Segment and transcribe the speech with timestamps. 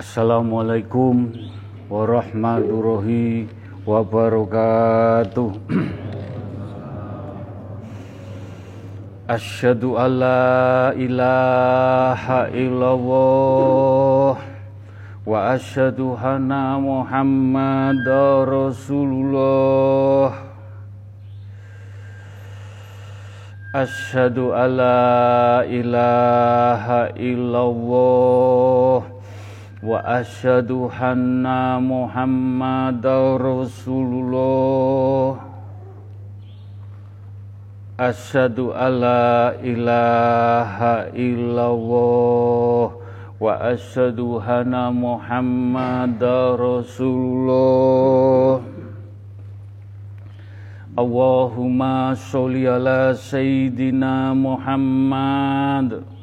[0.00, 1.28] Assalamualaikum
[1.92, 3.44] warahmatullahi
[3.84, 5.60] wabarakatuh.
[9.36, 14.40] Asyhadu alla ilaha illallah
[15.28, 20.32] wa asyhadu anna Muhammadar Rasulullah.
[23.76, 29.09] Asyhadu alla ilaha illallah
[29.80, 35.40] wa asyhadu anna Muhammadar Rasulullah
[37.96, 42.92] Asyhadu alla ilaha illallah
[43.40, 48.60] wa asyhadu anna Muhammadar Rasulullah
[50.92, 56.19] Allahumma sholli ala Sayyidina Muhammad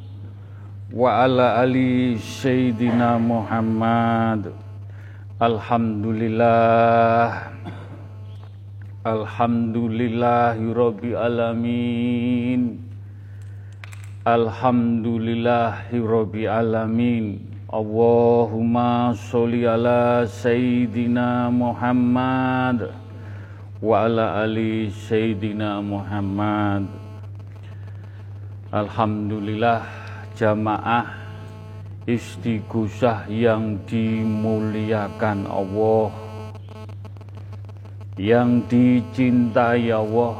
[0.88, 4.56] wa ala ali Sayyidina Muhammad.
[5.36, 7.52] Alhamdulillah.
[9.04, 12.80] Alhamdulillahi Rabbi Alamin.
[14.24, 17.44] Alhamdulillahi Rabbi Alamin.
[17.68, 22.96] Allahumma sholli ala Sayyidina Muhammad.
[23.84, 26.88] Wa ala ali Sayyidina Muhammad.
[28.72, 30.07] Alhamdulillah
[30.38, 31.18] jamaah
[32.06, 36.14] istighosah yang dimuliakan Allah
[38.22, 40.38] yang dicintai Allah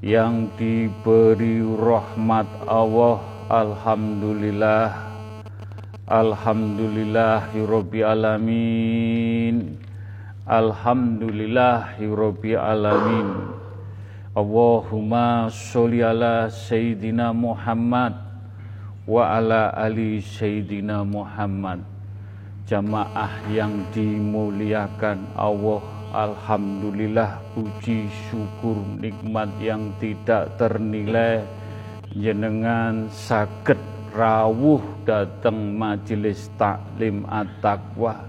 [0.00, 3.20] yang diberi rahmat Allah
[3.52, 4.96] Alhamdulillah
[6.08, 9.76] Alhamdulillahirabbil alamin
[10.48, 12.08] Alhamdulillahi
[12.56, 13.28] alamin.
[14.32, 18.27] Allahumma sholli ala Sayyidina Muhammad
[19.08, 21.80] wa ala ali Sayyidina Muhammad.
[22.68, 25.80] Jamaah yang dimuliakan Allah,
[26.12, 31.40] Alhamdulillah puji syukur nikmat yang tidak ternilai
[32.12, 33.80] jenengan sakit
[34.12, 38.24] rawuh datang majelis taklim at-taqwa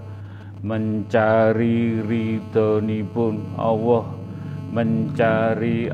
[0.60, 2.04] mencari
[3.16, 4.12] pun Allah
[4.76, 5.88] mencari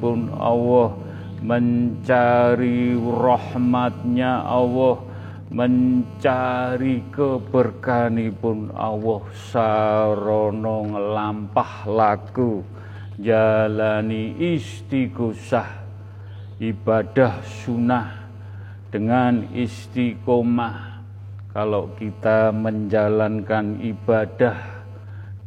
[0.00, 1.07] pun Allah
[1.42, 4.98] mencari rahmatnya Allah
[5.48, 7.08] mencari
[8.36, 9.22] pun Allah.
[9.48, 12.60] Sarono lampah laku
[13.16, 15.88] jalani istighosah
[16.60, 18.28] ibadah sunnah
[18.92, 21.00] dengan istiqomah.
[21.48, 24.58] Kalau kita menjalankan ibadah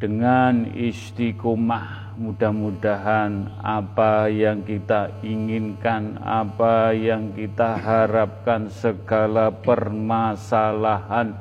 [0.02, 11.34] dengan istiqomah mudah-mudahan apa yang kita inginkan apa yang kita harapkan segala permasalahan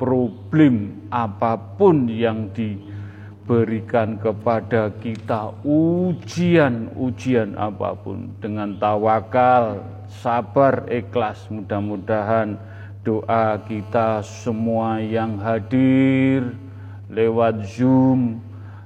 [0.00, 12.56] problem apa pun yang diberikan kepada kita ujian-ujian apa pun dengan tawakal sabar ikhlas mudah-mudahan
[13.04, 16.64] doa kita semua yang hadir
[17.14, 18.40] lewat Zoom,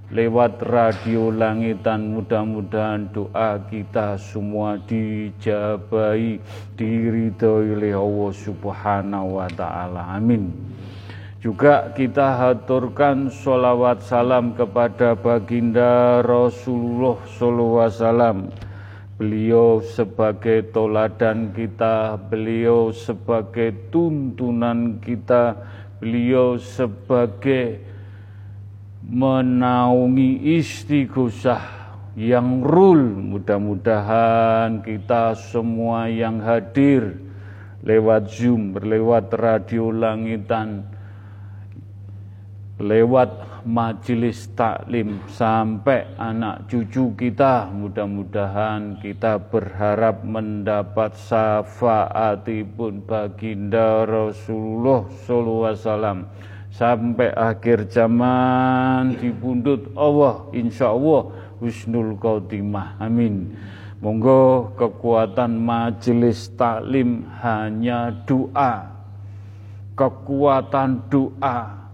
[0.09, 6.41] lewat radio langitan mudah-mudahan doa kita semua dijabai
[6.81, 10.17] diridhoi oleh Allah Subhanahu wa taala.
[10.17, 10.49] Amin.
[11.39, 18.39] Juga kita haturkan sholawat salam kepada baginda Rasulullah sallallahu alaihi wasallam
[19.19, 25.59] Beliau sebagai toladan kita, beliau sebagai tuntunan kita,
[25.99, 27.83] beliau sebagai
[29.09, 31.65] menaungi istighosah
[32.15, 33.01] yang rul.
[33.17, 37.17] Mudah-mudahan kita semua yang hadir
[37.81, 40.85] lewat Zoom, berlewat radio langitan,
[42.79, 55.69] lewat majelis taklim sampai anak cucu kita mudah-mudahan kita berharap mendapat syafaatipun baginda Rasulullah sallallahu
[55.69, 56.19] alaihi wasallam
[56.73, 62.99] sampai akhir zaman dipundut Allah insya Allah husnul khotimah.
[63.03, 63.57] Amin.
[63.99, 68.95] Monggo kekuatan majelis taklim hanya doa.
[69.99, 71.91] Kekuatan doa.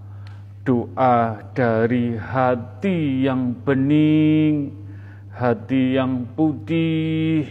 [0.64, 4.72] Doa dari hati yang bening,
[5.28, 7.44] hati yang putih,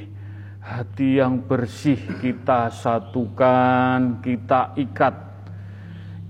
[0.58, 5.33] hati yang bersih kita satukan, kita ikat,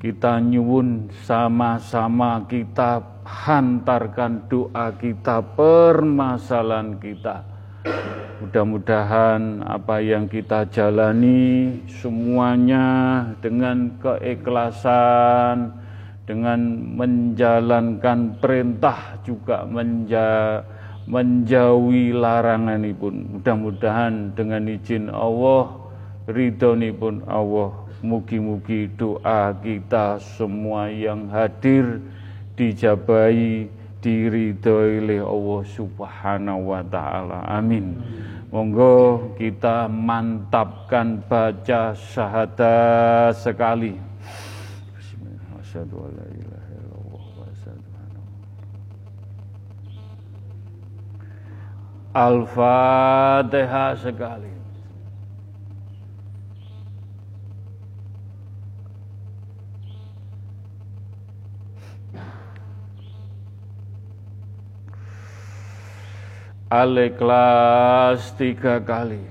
[0.04, 7.48] kita nyuwun sama-sama kita hantarkan doa kita, permasalahan kita.
[8.44, 15.72] Mudah-mudahan apa yang kita jalani semuanya dengan keikhlasan,
[16.28, 16.60] dengan
[17.00, 20.60] menjalankan perintah juga menja
[21.04, 25.68] menjauhi larangan pun mudah-mudahan dengan izin Allah
[26.32, 32.04] ridhoni pun Allah mugi-mugi doa kita semua yang hadir
[32.60, 33.72] dijabai
[34.04, 37.48] diridhoi oleh Allah Subhanahu wa taala.
[37.48, 37.96] Amin.
[38.52, 43.96] Monggo kita mantapkan baca syahadat sekali.
[52.14, 54.53] Al-Fatihah sekali.
[66.74, 69.22] Al-Ikhlas tiga kali.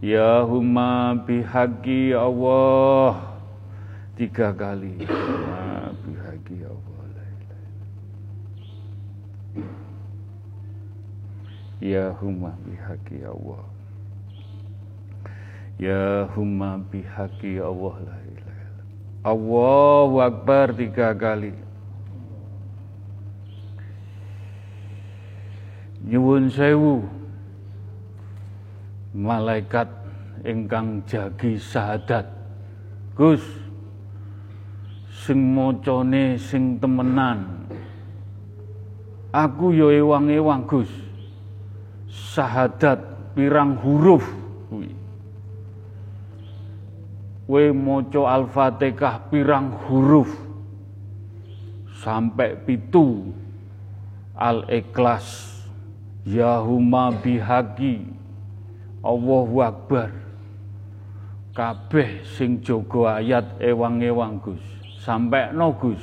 [0.00, 3.20] Ya Huma bihaqi Allah
[4.16, 5.04] tiga kali.
[5.04, 6.86] Ya bihaqi Allah.
[11.76, 13.60] Ya Huma bihaqi Allah.
[15.76, 18.66] Ya Huma bihaqi Allah la ilaha
[19.28, 21.52] Allahu Akbar tiga kali.
[26.08, 27.04] Nyuwun sewu.
[29.12, 29.88] Malaikat
[30.44, 32.28] ingkang jagi sahadat
[33.16, 33.40] Gus
[35.12, 37.68] sing mocone sing temenan.
[39.28, 41.05] Aku yo ewang-ewang Gus
[42.16, 43.04] sahadat
[43.36, 44.24] pirang huruf
[44.72, 44.96] kuwi
[47.44, 50.32] we moco al-fatihah pirang huruf
[52.00, 53.28] sampai pitu
[54.32, 55.56] al-ikhlas
[56.26, 58.02] Yahuma bihagi
[59.06, 60.10] Allahu Akbar.
[61.54, 64.60] Kabeh sing jaga ayat ewang-ewang Gus.
[65.54, 66.02] no Gus.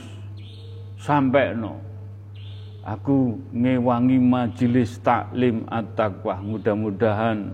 [1.60, 1.74] no.
[2.84, 6.44] Aku ngewangi majelis taklim at-taqwa.
[6.44, 7.48] Mudah-mudahan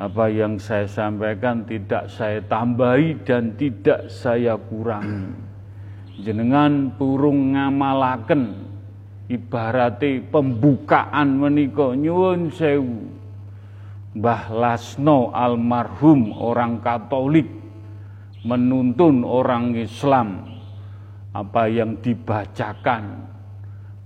[0.00, 5.36] apa yang saya sampaikan tidak saya tambahi dan tidak saya kurangi.
[6.16, 8.72] Jenengan purung ngamalaken
[9.28, 13.08] ibarate pembukaan menika nyuwun sewu
[14.12, 17.48] Mbah Lasno almarhum orang Katolik
[18.44, 20.52] menuntun orang Islam
[21.32, 23.31] apa yang dibacakan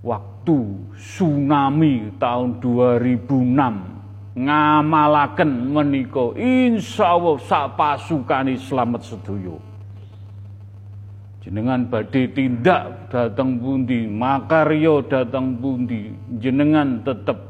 [0.05, 0.57] waktu
[0.97, 9.57] tsunami tahun 2006 ngamalaken meniko insya Allah sak pasukan Islamet sedoyo
[11.41, 17.47] jenengan badhe tindak datang pundi makaryo datang pundi jenengan tetap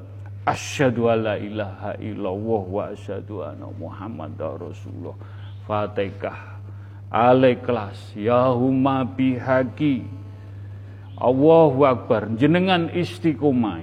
[0.48, 5.20] Asyhadu alla ilaha illallah wa asyhadu anna Muhammadar Rasulullah.
[5.68, 6.56] Fatihah.
[7.12, 8.16] Al-Ikhlas.
[8.16, 10.08] Ya huma bihaqi.
[11.18, 12.30] Allahu Akbar.
[12.38, 13.82] Jenengan istiqomah.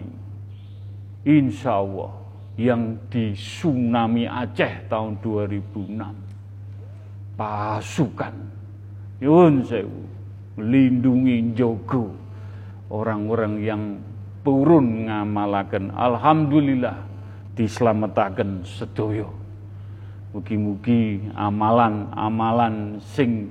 [1.25, 2.13] Insya Allah
[2.55, 8.35] yang di tsunami Aceh tahun 2006 pasukan.
[9.19, 10.03] Yun sewu.
[10.55, 12.15] Melindungi jogo
[12.95, 13.99] orang-orang yang
[14.45, 17.01] turun ngamalaken alhamdulillah
[17.57, 19.33] dislametaken sedoyo
[20.37, 23.49] mugi-mugi amalan-amalan sing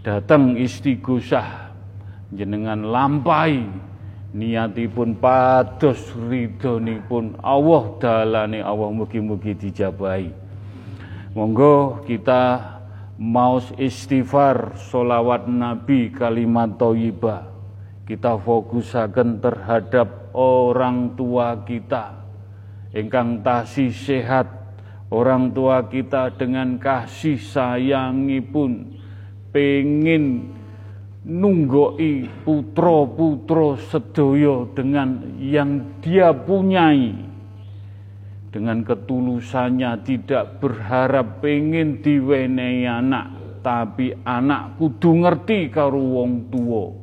[0.00, 1.71] datang istighosah
[2.32, 3.68] jenengan lampai.
[4.32, 10.32] Niatipun pados ridhonipun Allah dalane Allah mugi-mugi dijabahi.
[11.36, 12.64] Monggo kita
[13.20, 17.44] mau istighfar solawat nabi kalimat thayyibah.
[18.08, 22.24] Kita fokusaken terhadap orang tua kita.
[22.96, 24.48] Ingkang tasih sehat
[25.12, 28.96] orang tua kita dengan kasih sayangi pun
[29.52, 30.56] pengin
[31.22, 37.14] nunggoi putro-putro sedoyo dengan yang dia punyai
[38.50, 47.02] dengan ketulusannya tidak berharap pengen diwenehi anak tapi anak kudu ngerti karo wong tuwa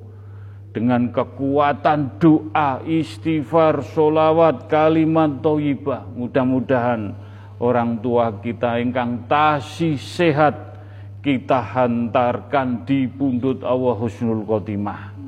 [0.69, 6.05] dengan kekuatan doa, istighfar, solawat, kalimat toyibah.
[6.13, 7.17] Mudah-mudahan
[7.57, 10.68] orang tua kita ingkang tasih sehat
[11.19, 15.19] kita hantarkan di pundut Allah Husnul Khotimah.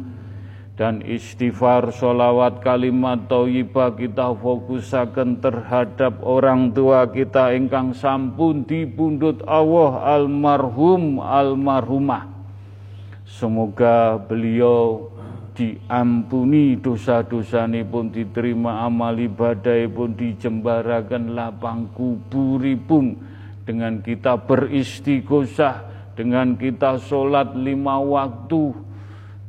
[0.81, 10.17] dan istighfar solawat kalimat thayyibah kita fokusaken terhadap orang tua kita ingkang sampun dipundhut Allah
[10.17, 12.25] almarhum almarhumah
[13.29, 15.13] semoga beliau
[15.53, 23.19] diampuni dosa-dosa pun diterima amal ibadah pun dijembarakan lapang kuburipun
[23.63, 28.75] dengan kita beristighosah dengan kita sholat lima waktu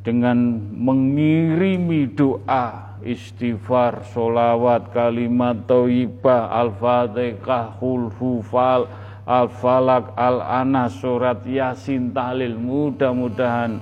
[0.02, 8.86] dengan mengirimi doa istighfar, solawat, kalimat toibah, al-fatihah, hulhufal,
[9.26, 12.54] al-falak, al-anas, surat yasin, tahlil.
[12.58, 13.78] Mudah-mudahan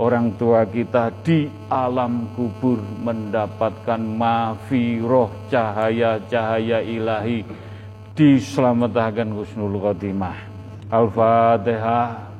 [0.00, 7.63] orang tua kita di alam kubur mendapatkan mafiroh cahaya-cahaya ilahi
[8.14, 10.38] diselamatkan husnul khotimah.
[10.88, 12.30] Al-Fatihah.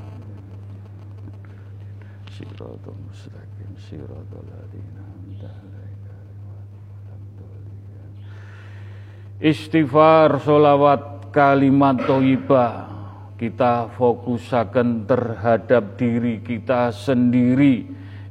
[9.45, 12.89] Istighfar, solawat, kalimat toibah
[13.37, 17.85] kita fokusakan terhadap diri kita sendiri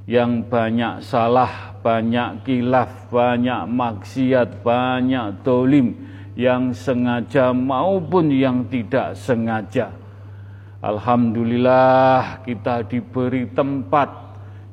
[0.09, 9.93] yang banyak salah, banyak kilaf, banyak maksiat, banyak dolim yang sengaja maupun yang tidak sengaja.
[10.83, 14.09] Alhamdulillah kita diberi tempat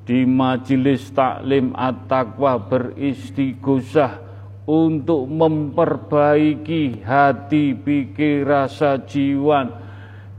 [0.02, 4.19] di majelis taklim at-taqwa beristighosah
[4.67, 9.67] untuk memperbaiki hati, pikir, rasa jiwa,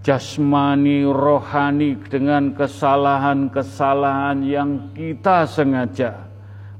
[0.03, 6.30] jasmani, rohani dengan kesalahan-kesalahan yang kita sengaja.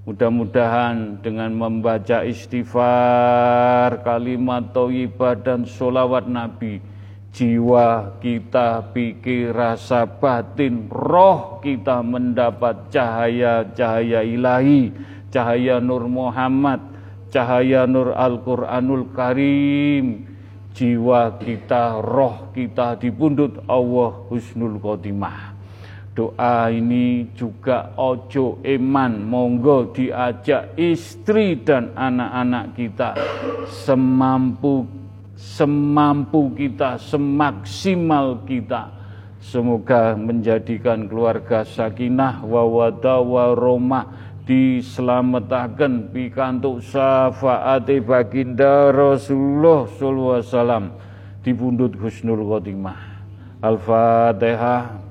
[0.02, 6.82] Mudah-mudahan dengan membaca istighfar, kalimat thayyibah dan solawat Nabi,
[7.30, 14.90] jiwa kita, pikir, rasa batin, roh kita mendapat cahaya-cahaya ilahi,
[15.30, 16.82] cahaya Nur Muhammad,
[17.30, 20.26] cahaya Nur Al-Quranul Karim,
[20.74, 25.51] jiwa kita, roh kita dipundut Allah Husnul Khotimah.
[26.12, 33.10] Doa ini juga ojo eman, monggo diajak istri dan anak-anak kita
[33.72, 34.84] semampu
[35.42, 38.94] semampu kita, semaksimal kita.
[39.42, 44.06] Semoga menjadikan keluarga sakinah wawada waromah
[44.46, 50.86] diselamatkan pikantuk syafaati baginda Rasulullah sallallahu alaihi wasallam
[51.98, 53.00] husnul khotimah.
[53.66, 55.11] Al-Fatihah.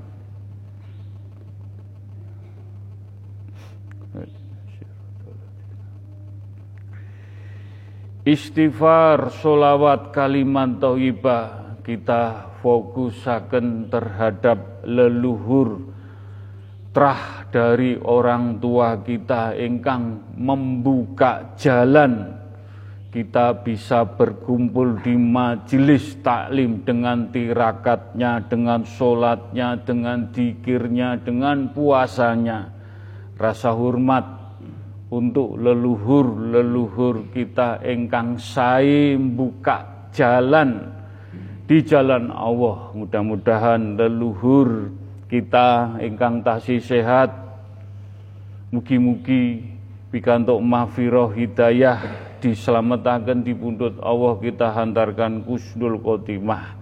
[8.31, 15.91] Istighfar, solawat, kalimat thayyibah kita fokusaken terhadap leluhur
[16.95, 22.39] trah dari orang tua kita ingkang membuka jalan
[23.11, 32.71] kita bisa berkumpul di majelis taklim dengan tirakatnya, dengan sholatnya, dengan dikirnya, dengan puasanya.
[33.35, 34.40] Rasa hormat
[35.11, 40.95] untuk leluhur-leluhur kita engkang sae buka jalan
[41.67, 42.95] di jalan Allah.
[42.95, 44.95] Mudah-mudahan leluhur
[45.27, 47.31] kita engkang tasih sehat
[48.71, 49.67] mugi-mugi
[50.15, 51.99] pikantuk mahfirah hidayah
[52.39, 56.79] diselamatkan di pundut Allah kita hantarkan kusnul khotimah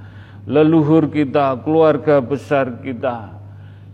[0.48, 3.37] leluhur kita keluarga besar kita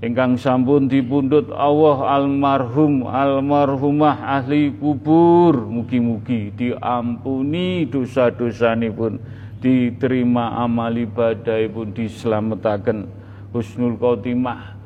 [0.04, 5.64] ingkang sampun dipundhut Allah almarhum almarhumah ahli kubur.
[5.64, 9.18] Mugi-mugi diampuni dosa-dosanipun
[9.64, 13.08] diterima amal ibadah pun diselamatkan
[13.56, 14.76] husnul khotimah.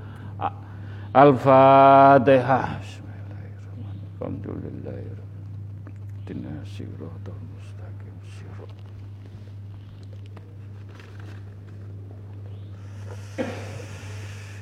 [1.10, 2.78] Al-fatihah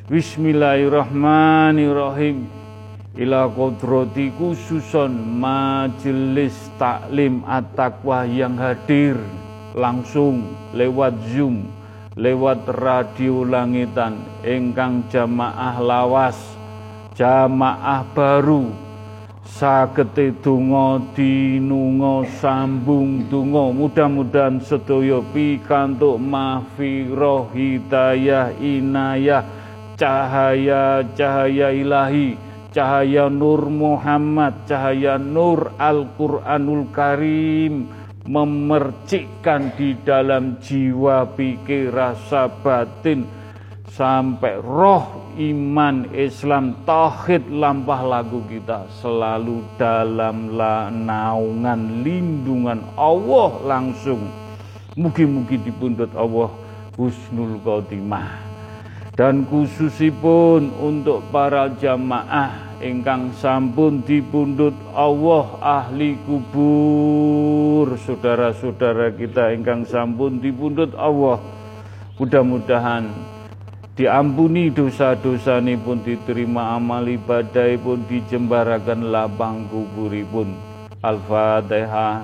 [0.06, 2.46] Bismillahirrahmanirrahim.
[3.18, 9.18] Ila kodrati khususon majelis taklim at-taqwa yang hadir
[9.75, 10.46] langsung
[10.78, 11.66] lewat Zoom,
[12.14, 16.38] lewat radio langitan, engkang jamaah lawas,
[17.18, 18.70] jamaah baru,
[19.42, 23.75] sagete donga dinunga sambung donga.
[23.75, 29.55] Mudah-mudahan sedaya pikantuk mahfirah hidayah inayah
[29.96, 32.36] cahaya-cahaya ilahi,
[32.70, 37.88] cahaya Nur Muhammad, cahaya Nur Al-Quranul Karim,
[38.28, 43.24] memercikkan di dalam jiwa pikir rasa batin.
[43.96, 50.52] Sampai roh iman Islam tauhid lampah lagu kita selalu dalam
[51.08, 54.28] naungan lindungan Allah langsung.
[55.00, 56.52] Mugi-mugi dipundut Allah
[57.00, 58.45] husnul khotimah
[59.16, 67.96] dan khususipun untuk para jamaah ingkang sampun dipundut Allah ahli kubur.
[67.96, 71.40] Saudara-saudara kita ingkang sampun dipundut Allah
[72.20, 73.08] mudah-mudahan
[73.96, 80.52] diampuni dosa-dosa pun diterima amal ibadah pun dijembarakan lapang kuburipun.
[81.00, 82.20] Al-Fatihah.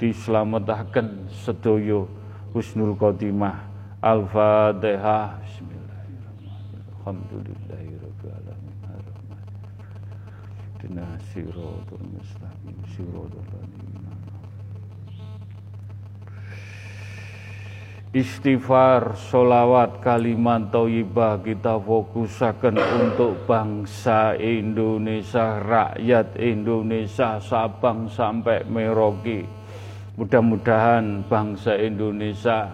[0.03, 2.11] diselamatkan sedoyo
[2.57, 3.69] husnul khotimah.
[4.01, 5.45] Al-Fatihah.
[5.45, 7.61] Bismillahirrahmanirrahim.
[18.17, 29.56] Istighfar, solawat, kalimat toyibah kita fokusakan untuk bangsa Indonesia, rakyat Indonesia, Sabang sampai Merauke.
[30.17, 32.73] Mudah-mudahan bangsa Indonesia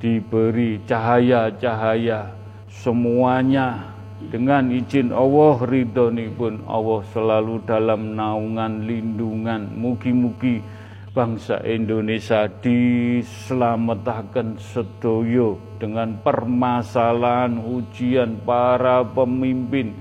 [0.00, 2.32] diberi cahaya-cahaya
[2.72, 3.92] semuanya
[4.32, 10.64] dengan izin Allah ridhoni pun Allah selalu dalam naungan lindungan mugi-mugi
[11.12, 19.92] bangsa Indonesia diselamatkan sedoyo dengan permasalahan ujian para pemimpin.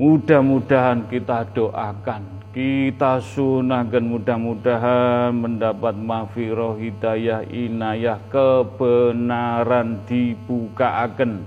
[0.00, 11.44] Mudah-mudahan kita doakan, kita sunahkan mudah-mudahan mendapat mafiroh hidayah inayah kebenaran dibukakan.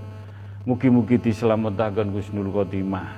[0.61, 3.17] Mugi-mugi diselamatkan Gusnul Khotimah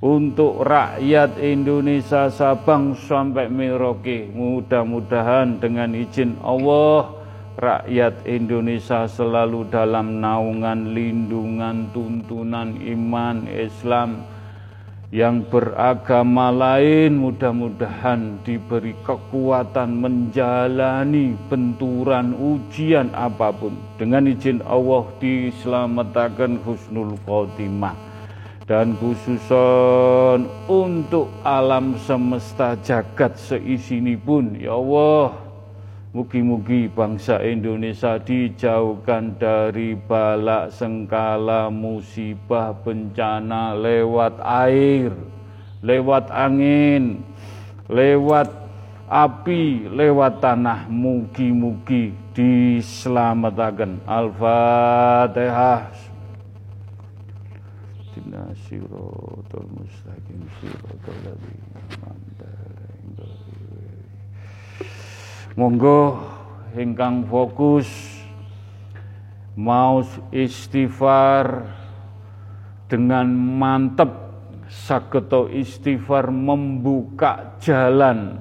[0.00, 4.26] untuk rakyat Indonesia Sabang sampai Merauke.
[4.32, 7.14] Mudah-mudahan dengan izin Allah
[7.60, 14.24] rakyat Indonesia selalu dalam naungan lindungan tuntunan iman Islam
[15.10, 23.74] yang beragama lain mudah-mudahan diberi kekuatan menjalani benturan ujian apa pun.
[23.98, 27.98] Dengan izin Allah diselamatkan husnul khotimah.
[28.70, 35.49] Dan khususon untuk alam semesta jagat seisini pun ya Allah
[36.10, 45.14] mugi-mugi bangsa Indonesia dijauhkan dari balak sengkala musibah bencana lewat air
[45.80, 47.22] lewat angin
[47.90, 48.60] lewat
[49.10, 50.86] api lewat tanah.
[50.86, 53.98] Mugi-mugi diselamatkan.
[54.06, 55.90] Al-Fatihah.
[57.98, 61.80] Ihdina siratal mustaqim siratal ladzina
[65.60, 66.16] Monggo
[66.72, 67.84] ingkang fokus
[69.60, 70.00] mau
[70.32, 71.68] istighfar
[72.88, 73.28] dengan
[73.60, 74.08] mantep
[74.72, 78.40] saketo istighfar membuka jalan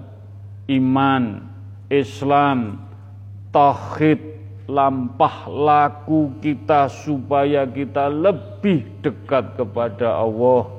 [0.71, 1.43] iman
[1.91, 2.88] Islam
[3.51, 4.23] tauhid
[4.71, 10.71] lampah laku kita supaya kita lebih dekat kepada Allah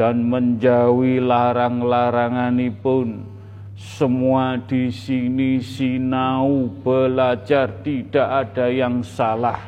[0.00, 3.41] dan menjauhi larang-larangan pun
[3.82, 9.58] Semua di sini sinau belajar tidak ada yang salah.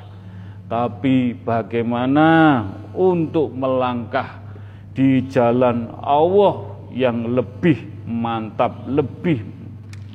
[0.71, 2.63] Tapi bagaimana
[2.95, 4.39] untuk melangkah
[4.95, 9.43] di jalan Allah yang lebih mantap, lebih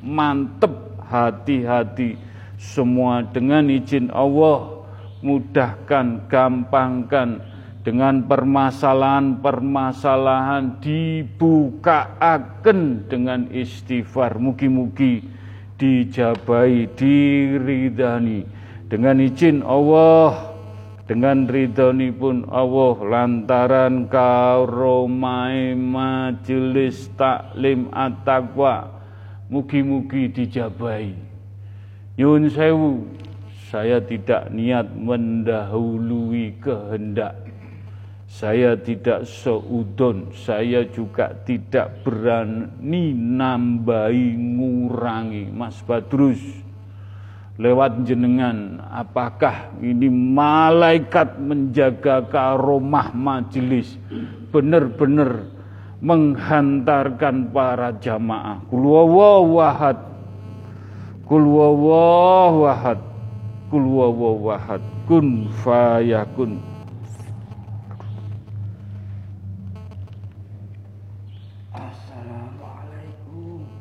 [0.00, 2.16] mantep hati-hati
[2.56, 4.80] semua dengan izin Allah
[5.20, 7.49] mudahkan, gampangkan
[7.80, 15.24] dengan permasalahan-permasalahan dibukaaken dengan istighfar mugi-mugi
[15.80, 18.44] dijabai diridani
[18.92, 20.52] dengan izin Allah
[21.08, 29.00] dengan ridhoni pun Allah lantaran karomai majelis taklim at-taqwa
[29.50, 31.10] mugi-mugi dijabai.
[32.14, 33.08] Nyun sewu
[33.72, 37.39] saya tidak niat mendahului kehendak
[38.30, 45.50] saya tidak seudon, saya juga tidak berani nambahi ngurangi.
[45.50, 46.38] Mas Badrus,
[47.58, 53.98] lewat jenengan, apakah ini malaikat menjaga karomah majelis
[54.54, 55.50] benar-benar
[55.98, 58.62] menghantarkan para jamaah.
[58.70, 59.98] Kulwawahad,
[61.26, 63.00] kulwawahad,
[63.74, 66.70] kulwawahad, kun fayakun.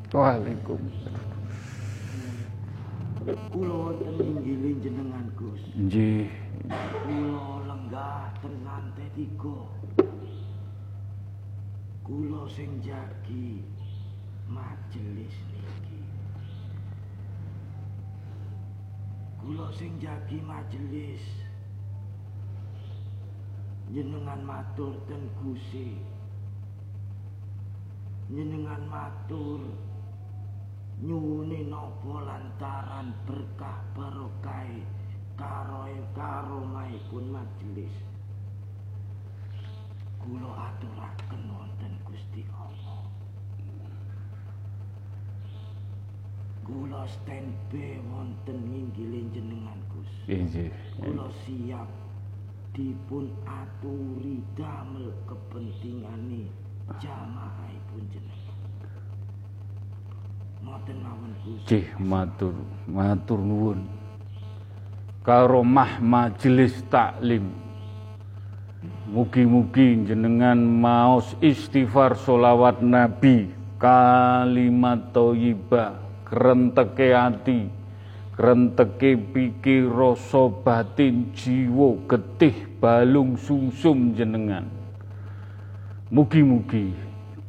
[0.10, 1.30] Waalaikumsalam.
[3.54, 5.62] Kula wonten inggilin jenengan Gus.
[5.78, 6.34] Nggih.
[7.06, 9.70] Kula lenggah tenan tiga.
[12.02, 13.62] Kula sing jagi
[14.50, 16.02] majelis niki.
[19.38, 21.22] Kula sing jagi majelis.
[23.94, 26.02] Jenengan matur ten Gusti.
[28.34, 29.70] Jenengan matur
[31.00, 34.68] nyuwune napa lantaran berkah barokah
[35.40, 37.96] karo karo maipun majelis.
[40.20, 43.08] Kula aturaken wonten Gusti Allah.
[46.68, 50.12] Kula standby wonten nginggile jenengan Gus.
[50.28, 50.68] Nggih.
[51.00, 51.88] kula siap
[52.76, 56.52] dipun aturi damel kepentingane
[57.00, 58.29] jamaahipun jenengan
[61.66, 62.54] Cih matur,
[62.90, 63.86] matur nuwun.
[65.22, 67.54] Karomah majelis taklim.
[69.10, 73.50] Mugi-mugi jenengan maos istighfar solawat Nabi.
[73.78, 77.70] Kalimat thayyibah krenteke ati.
[78.34, 84.64] Krenteke pikir rasa batin jiwa getih balung sumsum jenengan.
[86.10, 86.96] Mugi-mugi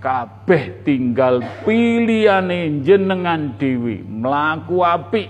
[0.00, 5.28] Kabeh tinggal pilihane jenengan dewi mlaku apik.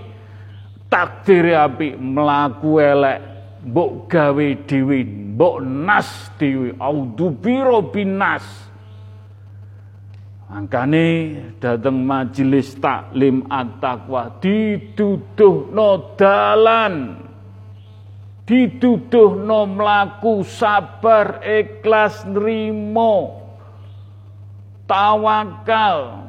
[0.91, 3.19] Takdir apik mlaku elek.
[3.61, 8.70] Mbok gawe dewi mbok nas dewi audubiro binas
[10.51, 11.31] Angkane
[11.63, 14.35] dateng majelis taklim at-taqwa
[15.71, 17.23] no dalan.
[19.47, 23.39] no mlaku sabar ikhlas nrimo.
[24.91, 26.27] Tawakal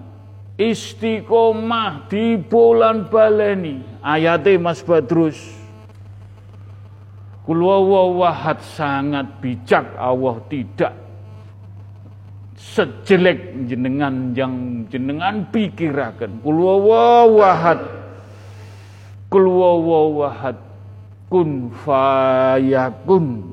[0.54, 3.82] istiqomah di bulan baleni.
[4.06, 5.42] Ayate Mas Badrus.
[7.42, 11.01] Kulwawahat sangat bijak Allah tidak
[12.62, 16.38] sejelek jenengan yang jenengan pikirakan.
[16.46, 17.82] Kulwawahad
[19.26, 20.62] kulwawahad
[21.26, 23.50] kun fayakun.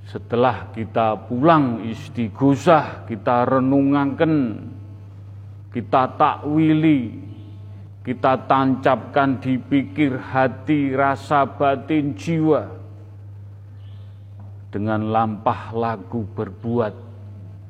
[0.06, 4.62] setelah kita pulang istighosah, kita renungaken,
[5.74, 7.18] kita takwili,
[8.06, 12.70] kita tancapkan di pikir hati, rasa batin jiwa
[14.70, 16.94] dengan lampah lagu berbuat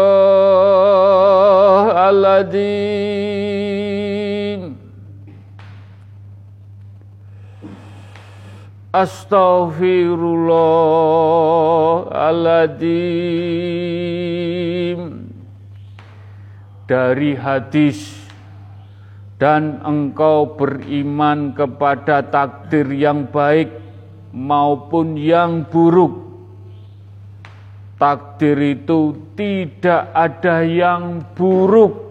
[12.13, 13.09] aladin
[16.89, 18.18] Dari hadis
[19.39, 23.71] dan engkau beriman kepada takdir yang baik
[24.35, 26.27] maupun yang buruk.
[28.03, 32.11] Takdir itu tidak ada yang buruk.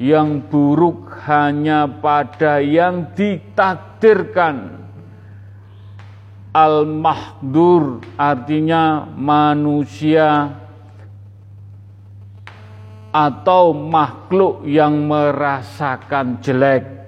[0.00, 4.80] Yang buruk hanya pada yang ditakdirkan.
[6.56, 10.63] Al-mahdur artinya manusia
[13.14, 17.06] atau makhluk yang merasakan jelek.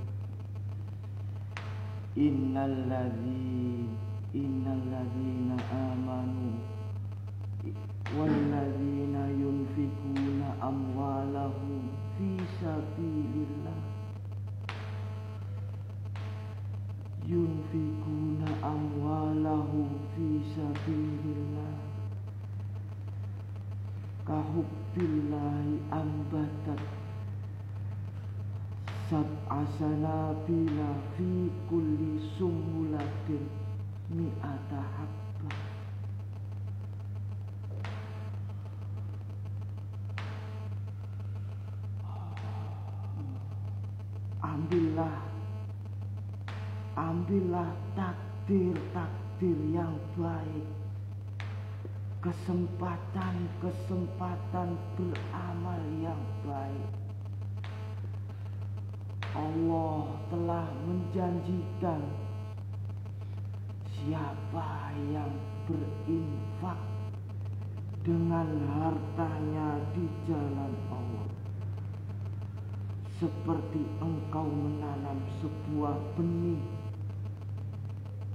[2.18, 3.86] Innal ladzi
[4.34, 6.58] innal ladzina amanu
[8.18, 13.78] wal ladzina yunfikuna amwalahum fi sabilillah
[17.22, 21.70] yunfikuna amwalahum fi sabilillah
[24.92, 26.80] kahubbillahi ambatat.
[29.08, 33.44] Sab'asana bila fi kulli sumulatin
[34.12, 35.56] mi'ata habbah
[44.40, 45.16] ambillah
[46.96, 50.81] ambillah takdir-takdir yang baik
[52.22, 56.90] kesempatan-kesempatan beramal yang baik
[59.34, 61.98] Allah telah menjanjikan
[63.90, 65.34] siapa yang
[65.66, 66.78] berinfak
[68.06, 71.26] dengan hartanya di jalan Allah
[73.18, 76.62] seperti engkau menanam sebuah benih.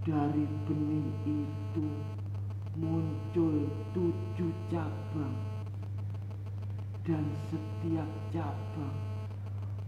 [0.08, 1.84] Dari benih itu
[2.78, 3.66] muncul
[3.98, 5.34] tujuh cabang,
[7.02, 8.98] dan setiap cabang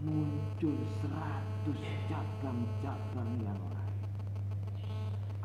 [0.02, 3.98] muncul seratus cabang-cabang yang lain.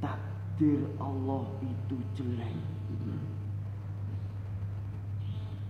[0.05, 0.21] tak
[0.59, 2.59] takdir Allah itu jelek.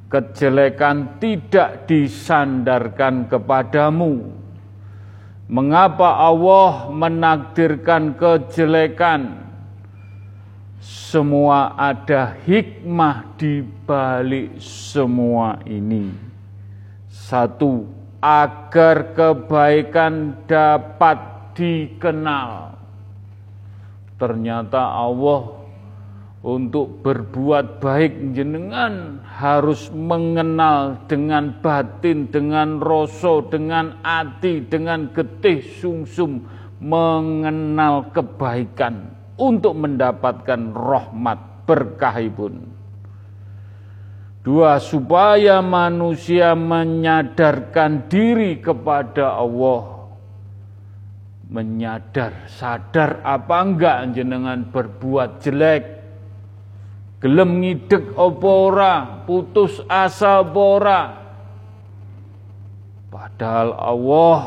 [0.08, 4.43] Kejelekan tidak disandarkan kepadamu.
[5.44, 9.44] Mengapa Allah menakdirkan kejelekan?
[10.80, 16.12] Semua ada hikmah di balik semua ini.
[17.08, 17.88] Satu,
[18.24, 21.20] agar kebaikan dapat
[21.52, 22.76] dikenal.
[24.16, 25.63] Ternyata Allah
[26.44, 36.44] untuk berbuat baik jenengan harus mengenal dengan batin, dengan rasa, dengan hati, dengan getih sungsum
[36.84, 39.08] mengenal kebaikan
[39.40, 42.76] untuk mendapatkan rahmat berkahipun.
[44.44, 50.12] Dua, supaya manusia menyadarkan diri kepada Allah.
[51.48, 56.03] Menyadar, sadar apa enggak jenengan berbuat jelek.
[57.24, 58.94] Gelem ngidek apa ora,
[59.24, 61.02] putus asa apa ora.
[63.08, 64.40] Padahal Allah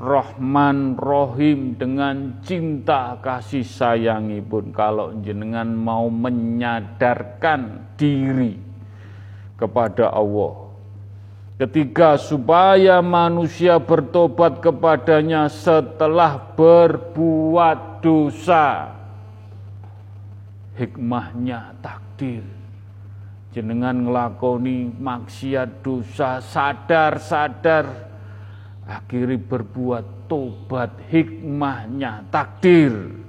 [0.00, 8.56] Rahman Rohim dengan cinta kasih sayangi pun kalau jenengan mau menyadarkan diri
[9.60, 10.72] kepada Allah.
[11.60, 18.96] Ketiga, supaya manusia bertobat kepadanya setelah berbuat dosa.
[20.80, 21.76] Hikmahnya
[22.22, 22.46] takdir.
[23.52, 27.84] Jenengan ngelakoni maksiat dosa sadar-sadar
[28.88, 33.20] akhiri berbuat tobat hikmahnya takdir.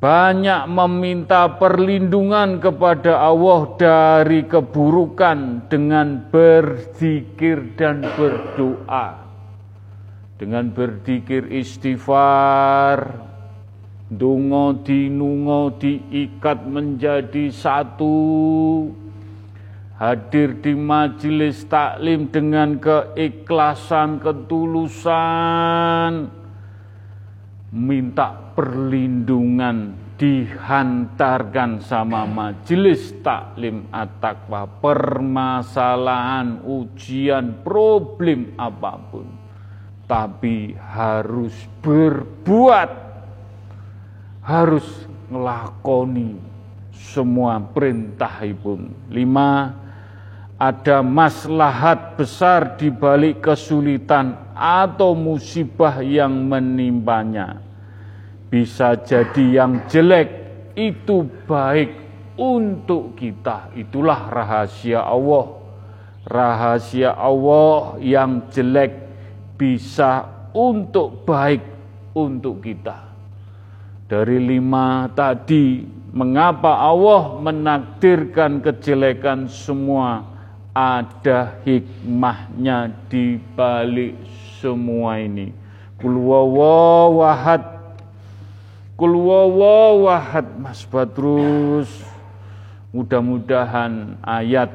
[0.00, 9.26] Banyak meminta perlindungan kepada Allah dari keburukan dengan berzikir dan berdoa.
[10.36, 13.25] Dengan berzikir istighfar
[14.06, 18.14] dungo dinungo diikat menjadi satu.
[19.96, 26.28] Hadir di majelis taklim dengan keikhlasan, ketulusan,
[27.72, 34.68] minta perlindungan dihantarkan sama majelis taklim at-taqwa.
[34.84, 39.24] Permasalahan ujian problem apa pun.
[40.04, 43.05] Tapi harus berbuat
[44.46, 44.86] harus
[45.26, 46.38] ngelakoni
[46.94, 48.78] semua perintah ibu
[49.10, 49.74] lima
[50.56, 57.60] ada maslahat besar di balik kesulitan atau musibah yang menimpanya.
[58.48, 60.28] Bisa jadi yang jelek
[60.72, 61.92] itu baik
[62.40, 63.68] untuk kita.
[63.76, 65.60] Itulah rahasia Allah.
[66.24, 68.96] Rahasia Allah yang jelek
[69.60, 70.24] bisa
[70.56, 71.60] untuk baik
[72.16, 73.05] untuk kita.
[74.06, 75.82] Dari lima tadi,
[76.14, 80.36] mengapa Allah menakdirkan kejelekan semua?
[80.76, 84.12] ada hikmahnya di balik
[84.60, 85.48] semua ini.
[85.96, 87.64] Kul wawahad
[90.60, 91.88] Mas Badrus.
[92.92, 94.68] Mudah-mudahan ayat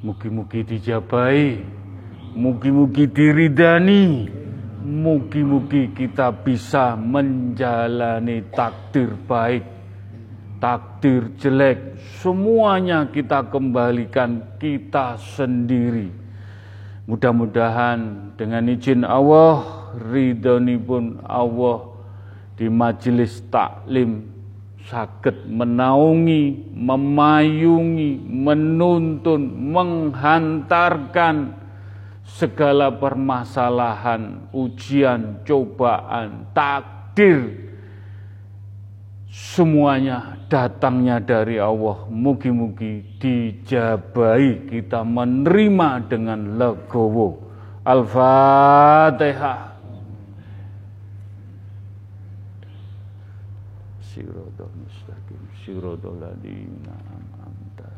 [0.00, 1.60] Mugi-mugi dijabai,
[2.34, 4.26] mugi-mugi diridani,
[4.82, 9.64] mugi-mugi kita bisa menjalani takdir baik,
[10.58, 16.19] takdir jelek, semuanya kita kembalikan kita sendiri.
[17.10, 19.90] Mudah-mudahan dengan izin Allah
[20.78, 21.90] pun Allah
[22.54, 24.30] di majelis taklim
[24.86, 29.42] sakit menaungi, memayungi, menuntun,
[29.74, 31.54] menghantarkan
[32.26, 37.69] segala permasalahan, ujian, cobaan, takdir
[39.30, 42.04] semuanya datangnya dari Allah.
[42.10, 47.48] Mugi-mugi dijabai kita menerima dengan legowo.
[47.86, 49.70] Al-Fatihah.
[54.10, 57.88] Siratal mustaqim Siratal ladina an'amta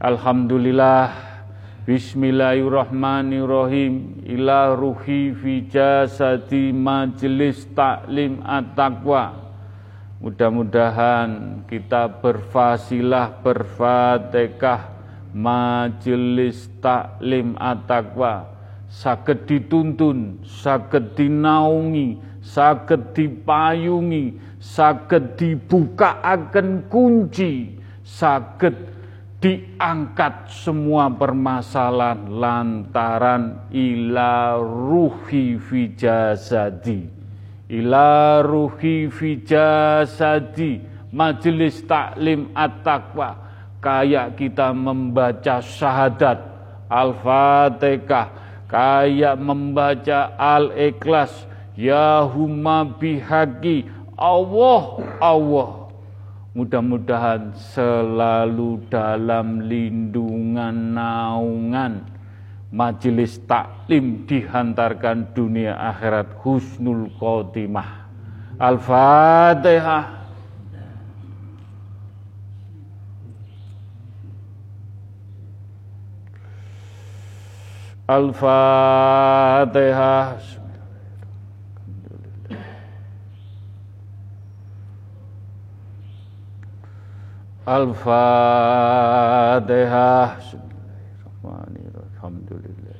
[0.00, 1.29] Alhamdulillah
[1.90, 4.22] Bismillahirrahmanirrahim.
[4.22, 9.34] Ila ruhi fi jasadi majlis taklim at-taqwa.
[10.22, 14.86] Mudah-mudahan kita berfasilah berfatihah
[15.34, 18.46] majelis taklim at-taqwa.
[19.50, 28.78] Dituntun, saged dinaungi, saged dipayungi, saged dibukaaken kunci, saged
[29.40, 37.08] diangkat semua permasalahan lantaran ila ruhi fi jasadi.
[37.72, 40.84] Ila ruhi fi jasadi.
[41.10, 43.48] Majelis taklim at-taqwa.
[43.80, 46.38] Kayak kita membaca syahadat
[46.92, 48.28] al-fatihah.
[48.68, 51.32] Kayak membaca al-ikhlas.
[51.80, 53.88] Ya huma bihaqi.
[54.20, 55.79] Allah Allah
[56.50, 62.02] Mudah-mudahan selalu dalam lindungan naungan.
[62.74, 68.10] Majelis taklim dihantarkan dunia akhirat husnul khotimah.
[68.58, 70.18] Al-Fatihah.
[78.10, 78.98] Al-Fatihah
[87.70, 88.02] Al-Fatihah.
[91.46, 92.98] Alhamdulillah.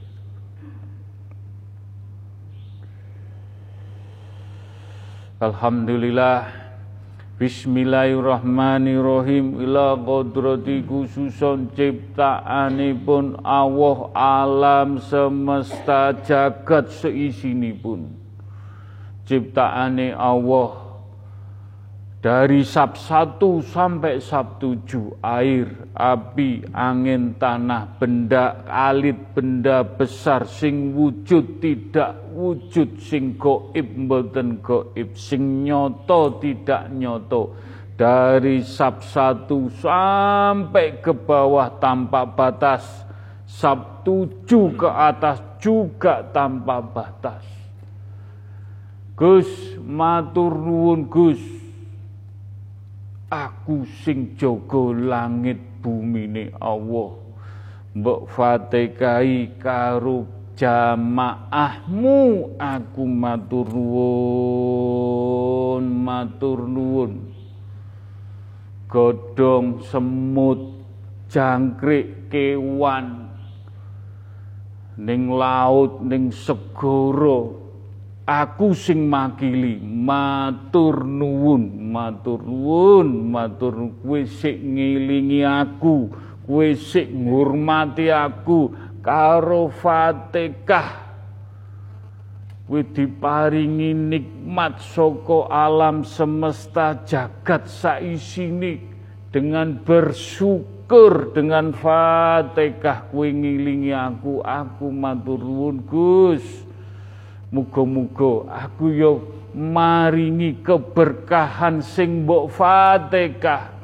[5.43, 6.47] Alhamdulillah.
[7.41, 18.21] Bismillahirrahmanirrahim ila kodrati khususon ciptaanipun Allah alam semesta jagat seisinipun
[19.25, 20.90] ciptaane Allah
[22.21, 30.93] dari Sab 1 sampai Sab 7 air, api, angin, tanah, benda alit, benda besar sing
[30.93, 37.57] wujud tidak wujud sing goib mboten goib sing nyoto tidak nyoto.
[37.97, 42.85] Dari Sab 1 sampai ke bawah tanpa batas
[43.49, 44.45] Sab 7
[44.77, 47.49] ke atas juga tanpa batas.
[49.17, 51.60] Gus matur nuwun Gus
[53.31, 57.15] aku sing jaga langit bumine Allah.
[57.95, 60.27] Mbok fatihai karo
[60.59, 62.19] jamaahmu.
[62.59, 67.31] Aku matur nuwun matur nuwun.
[68.91, 70.83] Godhong semut
[71.31, 73.31] jangkrik kewan.
[74.99, 77.60] Ning laut ning segara
[78.31, 86.07] aku sing makili matur nuwun matur nuwun matur kowe sik ngilingi aku
[86.47, 88.71] kowe sik ngurmati aku
[89.03, 91.11] karo Fatihah.
[92.71, 98.87] Kowe diparingi nikmat saka alam semesta jagat saisine.
[99.31, 106.70] Dengan bersyukur dengan Fatihah kowe ngilingi aku aku matur nuwun Gus
[107.51, 113.75] Muga-muga aku yo maringi keberkahan sing mbok Fatihah.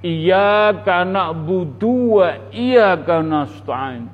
[0.00, 4.08] Iya kana budu wa iya kana stain.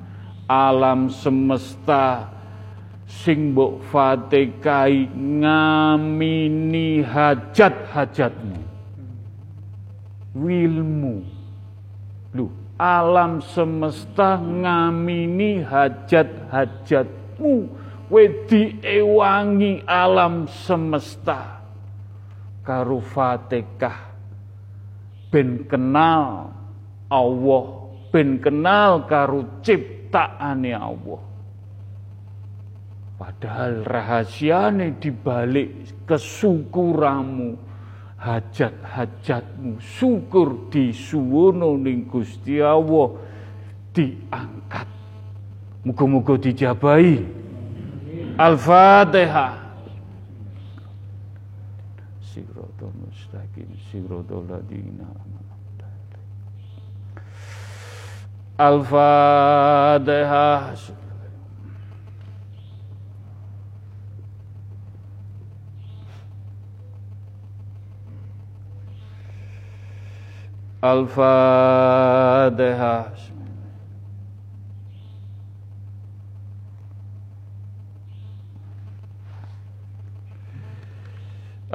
[0.51, 2.35] Alam semesta
[3.07, 8.59] sing mbok Fatihai ngamini hajat-hajatmu.
[10.35, 11.23] Wilmu.
[12.35, 17.76] Lu, alam semesta ngamini hajat-hajatmu
[18.07, 21.63] kowe diewangi alam semesta.
[22.67, 24.07] Karo Fatihah
[25.31, 26.51] ben kenal
[27.11, 27.67] Allah.
[28.09, 31.23] Ben kenal karo ciptaane Allah.
[33.17, 37.57] Padahal rahasiane dibalik kesyukuramu
[38.21, 39.81] hajat-hajatmu.
[39.81, 43.13] Syukur disuwono ning Gusti Allah
[43.93, 44.89] diangkat.
[45.87, 47.46] Muga-muga dijabahi
[48.37, 49.57] Al-Fatihah.
[52.21, 55.09] Siratul mustaqim, siratul ladina
[58.61, 59.97] Al-Fatihah.
[70.85, 71.77] Al-Fatihah.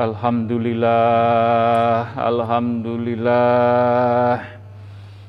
[0.02, 4.34] Alhamdulillah, Alhamdulillah.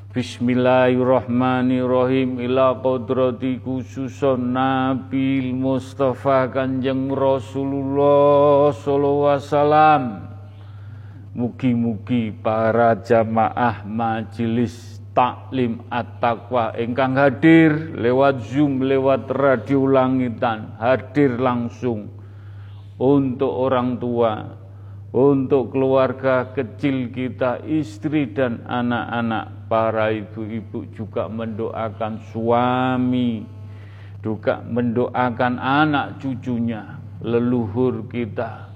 [0.09, 2.41] Bismillahirrahmanirrahim.
[2.41, 10.25] Ila qadrati khususon Nabi Mustafa Kanjeng Rasulullah sallallahu wasallam.
[11.37, 22.23] Mugi-mugi para jamaah majelis taklim at-taqwa ingkang hadir lewat Zoom, lewat radio langitan, hadir langsung
[22.97, 24.62] untuk orang tua,
[25.13, 33.45] untuk keluarga kecil kita, istri dan anak-anak, para ibu-ibu juga mendoakan suami,
[34.25, 38.73] juga mendoakan anak cucunya, leluhur kita,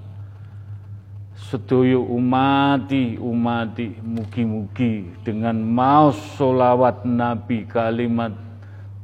[1.34, 8.30] sedoyo umati umati mugi-mugi dengan mau solawat Nabi kalimat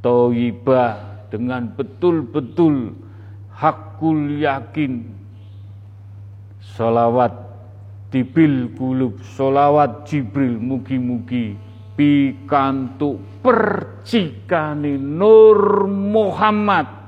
[0.02, 2.94] toibah dengan betul-betul
[3.50, 5.23] hakul yakin
[6.72, 7.36] solawat
[8.08, 11.58] tibil kulub solawat Jibril mugi-mugi
[11.92, 17.04] pikantuk percikani Nur Muhammad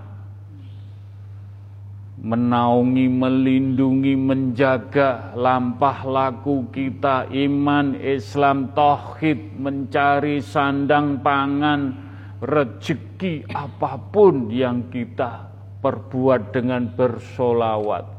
[2.26, 11.94] menaungi, melindungi, menjaga lampah laku kita, iman, Islam, tauhid, mencari sandang pangan,
[12.42, 15.46] rezeki apa pun yang kita
[15.78, 18.15] perbuat dengan bersolawat.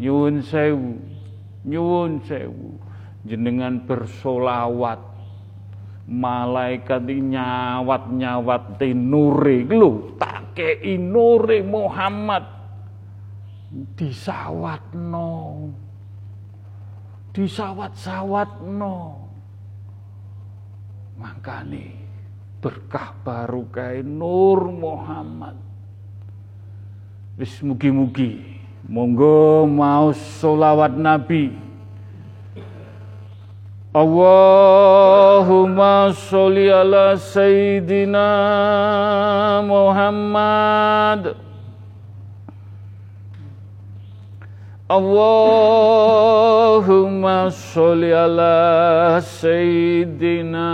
[0.00, 0.96] Nyuwun sewu,
[1.68, 2.80] nyuwun sewu,
[3.28, 5.12] jenengan bersolawat.
[6.02, 12.44] Malaikat nyawat nyawat tinure lu tak kei nure Muhammad.
[13.96, 15.30] Disawatno.
[17.32, 18.96] Disawat-sawatno.
[21.16, 21.86] Makane
[22.60, 25.56] berkah baru kai Nur Muhammad.
[27.40, 28.51] Wis mugi-mugi
[28.88, 31.52] monggo mau solawat Nabi.
[33.92, 34.64] Allahumma
[36.16, 38.24] sholli ala Sayyidina
[39.68, 41.36] Muhammad.
[44.88, 45.68] Allahumma
[47.52, 50.68] sholli ala Sayyidina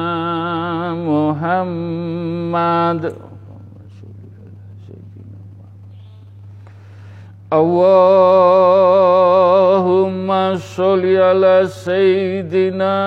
[0.94, 1.68] Muhammad
[7.52, 7.68] اللهم
[10.56, 13.00] صل على سيدنا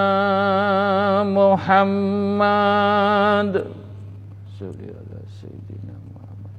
[1.30, 2.42] محمد.
[4.60, 6.54] صل على سيدنا محمد.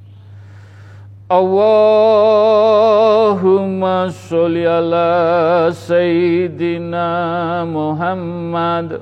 [1.31, 7.07] اللهم صل على سيدنا
[7.67, 9.01] محمد.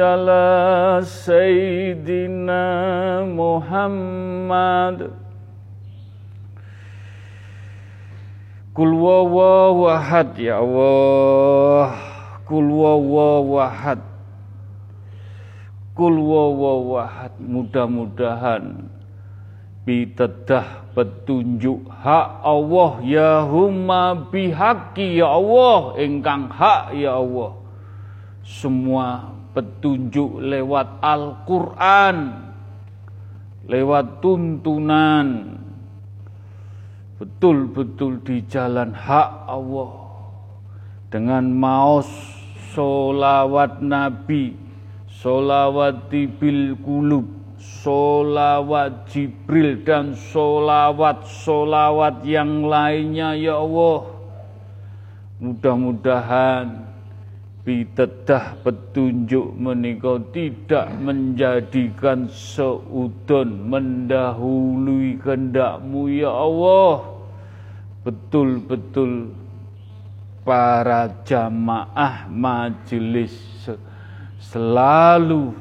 [0.00, 2.64] ala Sayyidina
[3.28, 5.12] Muhammad.
[8.72, 11.92] Kul wawahad ya Allah.
[12.48, 14.00] Kul wawahad
[16.00, 18.88] Kul wawahad mudah-mudahan
[19.84, 23.04] bitedah petunjuk hak Allah.
[23.04, 26.00] Ya humma bihaqi ya Allah.
[26.00, 27.60] Engkang hak ya Allah.
[28.40, 32.18] Semua petunjuk lewat Al-Qur'an
[33.66, 35.58] lewat tuntunan
[37.20, 39.92] betul-betul di jalan hak Allah
[41.12, 42.08] dengan maos
[42.72, 44.70] solawat Nabi
[45.20, 47.28] solawati bil kulub,
[47.60, 54.16] solawat Jibril dan solawat-solawat yang lainnya ya Allah.
[55.40, 56.89] Mudah-mudahan
[57.70, 67.14] pitedah petunjuk menikah tidak menjadikan seudon mendahului kehendakmu ya Allah.
[68.02, 69.30] Betul-betul
[70.42, 73.38] para jamaah majelis
[74.42, 75.54] selalu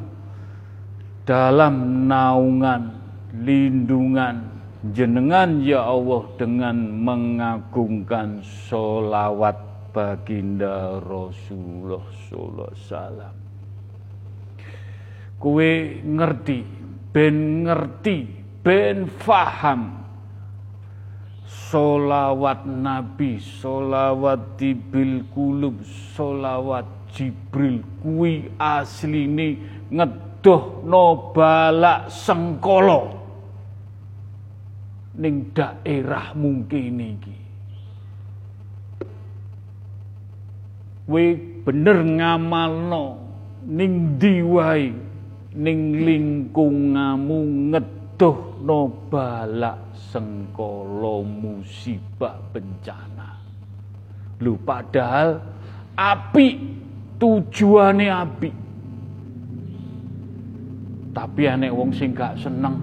[1.30, 2.90] dalam naungan
[3.38, 4.50] lindungan
[4.98, 6.74] jenengan ya Allah dengan
[7.06, 9.69] mengagungkan solawat
[10.00, 13.36] baginda Rasulullah sallallahu salam.
[15.36, 16.60] Kue ngerti,
[17.12, 18.18] ben ngerti,
[18.64, 20.08] ben faham
[21.44, 25.84] solawat Nabi, solawat tibil kulub,
[26.16, 29.58] solawat Jibril kuwi asline
[29.90, 33.18] ngedohno balak sengkolo
[35.18, 37.39] ning daerah mungkin iki.
[41.10, 41.34] We
[41.66, 43.18] bener ngamalno
[43.66, 44.94] ning diwai
[45.58, 53.42] ning lingkungamu ngedohno balak sengkolo musibah bencana.
[54.38, 55.42] Lu padahal
[55.98, 56.48] api
[57.18, 58.52] tujuane api.
[61.10, 62.78] Tapi anek wong sing gak seneng,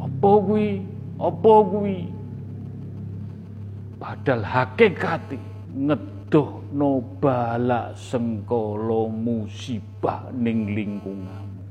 [0.00, 0.80] apa kuwi?
[1.20, 2.08] Apa kuwi?
[4.00, 5.36] Padahal hakikate
[6.72, 11.64] no bala sengkolo musibah ning lingkunganmu.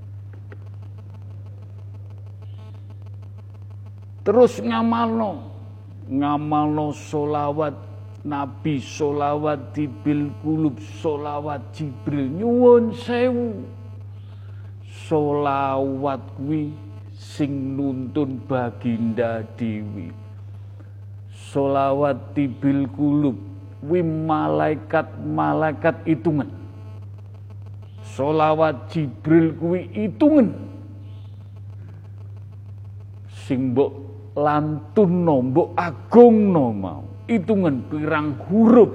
[4.24, 5.32] Terus ngamalno,
[6.06, 7.89] ngamalno solawat
[8.20, 9.72] Nabi solawat
[10.04, 12.28] bil kulub solawat Jibril.
[12.28, 13.64] Nyuwun sewu.
[15.08, 16.76] Solawat kuwi
[17.16, 20.12] sing nuntun baginda dewi.
[21.32, 23.49] Solawat bil kulub
[23.84, 26.51] wi malaikat-malaikat hitungan.
[28.03, 30.51] Solawat Jibril kuwi hitungan.
[33.47, 33.91] Sing mbok
[34.36, 37.07] lantunno mbok agungno mau.
[37.30, 38.89] Hitungan pirang huruf.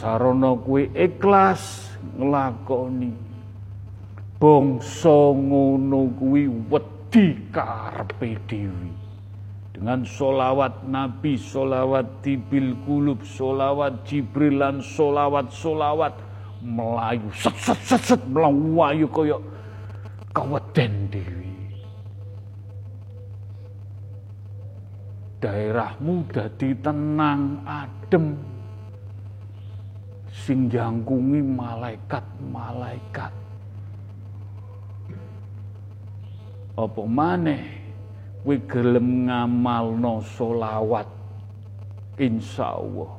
[0.00, 3.12] Sarana kue ikhlas nglakoni
[4.40, 8.99] bangsa ngono kuwi wedi karepe dhewe
[9.80, 16.12] dengan solawat Nabi, solawat tibil kulub, solawat Jibril lan solawat solawat
[16.60, 19.40] melayu set set set set melayu kaya
[20.36, 21.50] kaweden dewi.
[25.40, 28.36] daerahmu dadi tenang adem.
[30.30, 33.32] Sing jangkungi malaikat-malaikat.
[36.78, 37.79] Apa maneh
[38.40, 41.08] kowe gelem ngamalno solawat
[42.20, 43.12] insyaallah.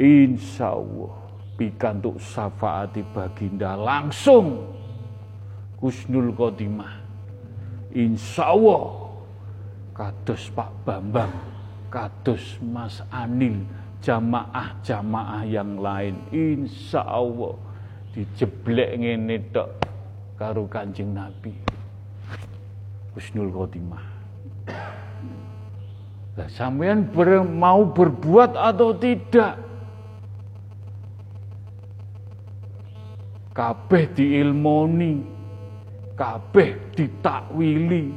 [0.00, 1.12] Insyaallah.
[1.60, 4.64] Pikantuk syafaati baginda langsung.
[5.76, 6.94] Kusnul Khotimah.
[7.92, 9.12] Insyaallah.
[10.00, 11.28] Kados Pak Bambang,
[11.92, 13.68] kados Mas Anil,
[14.00, 16.16] jamaah-jamaah yang lain.
[16.32, 17.52] Insya Allah
[18.16, 19.68] dijeblek ngene tok
[20.40, 21.69] karo Kanjeng Nabi.
[23.20, 24.00] Husnul khotimah.
[26.40, 29.60] Lah sampean ber, mau berbuat atau tidak?
[33.52, 35.20] Kabeh diilmoni,
[36.16, 38.08] kabeh ditakwili,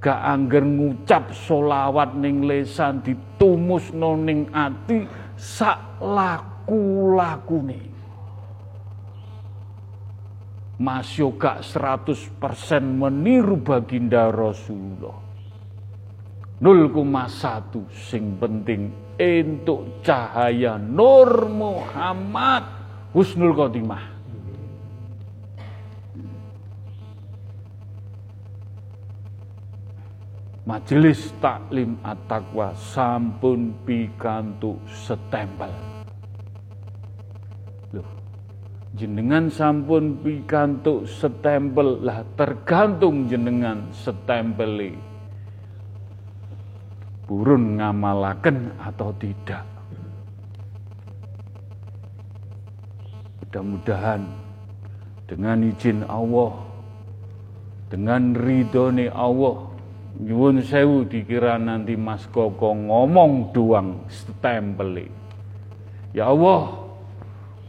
[0.00, 5.04] gak angger ngucap solawat ning lesan ditumus ning ati
[5.36, 7.91] sak laku lakune
[10.82, 12.10] Mas Yoga 100%
[12.82, 15.14] meniru baginda Rasulullah.
[16.58, 22.66] 0,1 sing penting untuk cahaya Nur Muhammad
[23.14, 24.10] Husnul Khotimah.
[30.66, 35.70] Majelis Taklim At-Taqwa sampun pikantuk setempel.
[37.90, 38.21] Loh,
[38.92, 45.12] jenengan sampun pikantuk setempel lah tergantung jenengan setempeli
[47.32, 49.64] burun ngamalaken atau tidak.
[53.40, 54.20] Mudah-mudahan
[55.24, 56.52] dengan izin Allah,
[57.88, 59.72] dengan ridhone Allah,
[60.20, 65.08] nyuwun sewu dikira nanti Mas Koko ngomong doang stempeli.
[66.12, 66.81] Ya Allah,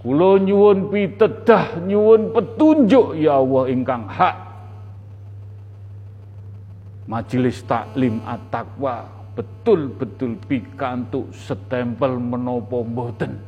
[0.04, 4.38] kula nyuwun pitedah, nyuwun petunjuk ya Allah ingkang hak.
[7.08, 13.40] Majelis Taklim At-Taqwa betul-betul pikantuk setempel menopo mboten.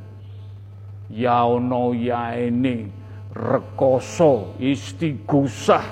[1.12, 2.90] Ya ono ya ini
[3.36, 5.84] rekoso istigusah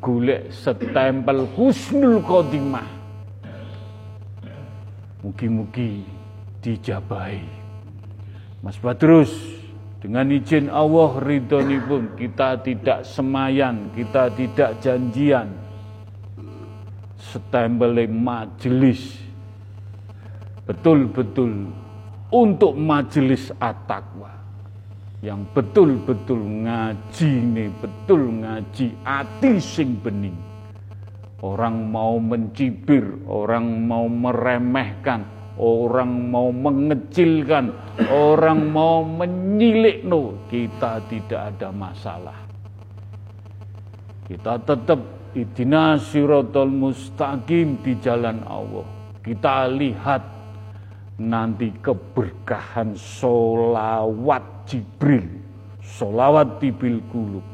[0.00, 2.88] golek setempel husnul khotimah.
[5.24, 6.04] Mugi-mugi
[6.60, 7.48] dijabahi.
[8.60, 9.53] Mas Badrus,
[10.04, 11.16] dengan izin Allah
[11.88, 15.48] pun kita tidak semayan, kita tidak janjian.
[17.16, 19.16] Setempel majelis
[20.68, 21.72] betul-betul
[22.28, 24.28] untuk majelis at-taqwa
[25.24, 26.36] yang betul-betul
[26.68, 30.36] ngaji nih, betul ngaji ati sing bening.
[31.40, 35.24] Orang mau mencibir, orang mau meremehkan,
[35.58, 37.70] orang mau mengecilkan,
[38.10, 42.38] orang mau menyilik no, kita tidak ada masalah.
[44.24, 45.00] Kita tetap
[45.36, 48.86] idina siratul mustaqim di jalan Allah.
[49.20, 50.22] Kita lihat
[51.20, 55.28] nanti keberkahan solawat Jibril,
[55.84, 57.44] solawat tibil kulub,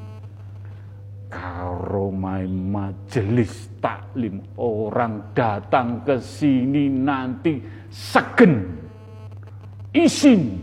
[1.30, 8.66] karo majelis taklim orang datang ke sini nanti segen
[9.92, 10.62] isin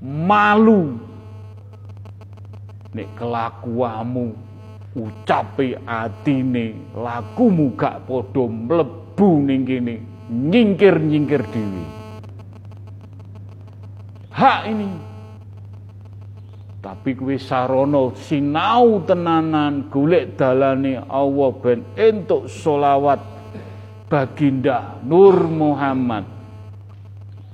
[0.00, 0.94] malu
[2.94, 4.32] nek kelakuamu
[4.94, 9.98] ucape atine lakumu gak padha mlebu ning kene
[10.30, 12.04] nyingkir-nyingkir dhewe
[14.34, 14.90] hak ini.
[16.84, 23.22] Tapi kuwi sarono sinau tenanan golek dalane Allah ben entuk solawat
[24.10, 26.33] baginda Nur Muhammad.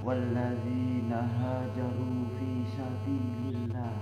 [0.01, 3.93] Walladzina hajaru fi sabilillah.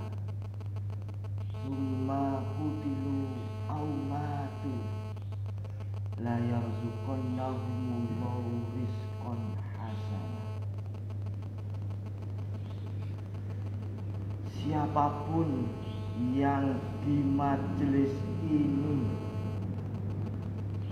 [1.52, 2.48] Summa
[6.18, 6.97] la yarzuqannahumullahu
[14.68, 15.64] Siapa pun
[16.36, 18.12] yang di majelis
[18.44, 19.00] ini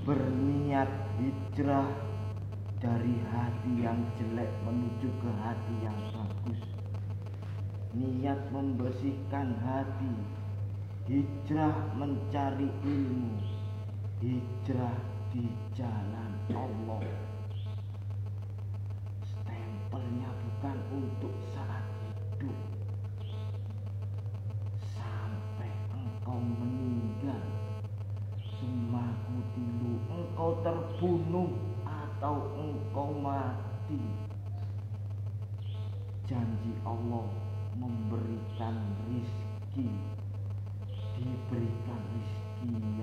[0.07, 0.87] berniat
[1.19, 1.83] hijrah
[2.79, 6.63] dari hati yang jelek menuju ke hati yang bagus
[7.91, 10.15] niat membersihkan hati
[11.11, 13.43] hijrah mencari ilmu
[14.23, 14.95] hijrah
[15.35, 17.24] di jalan Allah.
[30.65, 31.53] Terbunuh
[31.85, 34.01] atau engkau mati.
[36.25, 37.29] janji Allah
[37.77, 38.73] memberikan
[39.05, 39.85] rizki
[41.13, 42.94] diberikan rizki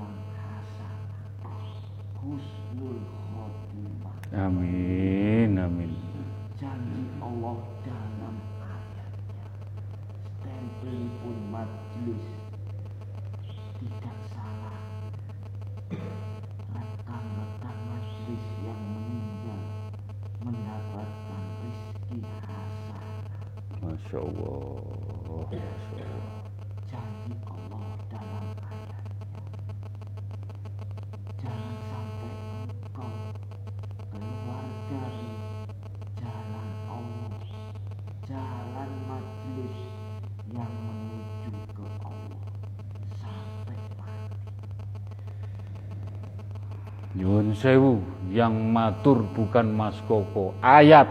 [47.63, 48.03] sewu,
[48.35, 51.07] yang matur bukan Mas Koko, ayat.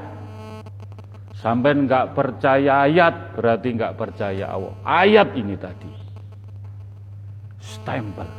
[1.40, 4.76] Sampai nggak percaya ayat, berarti nggak percaya Allah.
[4.86, 5.90] Ayat ini tadi.
[7.58, 8.30] Stempel.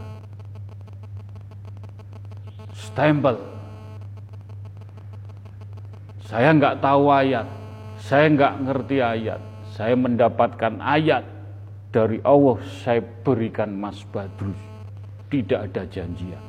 [2.77, 3.37] Stempel.
[6.29, 7.49] Saya nggak tahu ayat,
[7.99, 9.41] saya nggak ngerti ayat.
[9.73, 11.25] Saya mendapatkan ayat
[11.91, 14.61] dari Allah, saya berikan Mas Badrus.
[15.33, 16.41] Tidak ada janjian.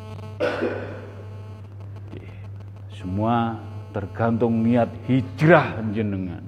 [3.03, 3.59] Semua
[3.91, 6.39] tergantung niat hijrah jenengan.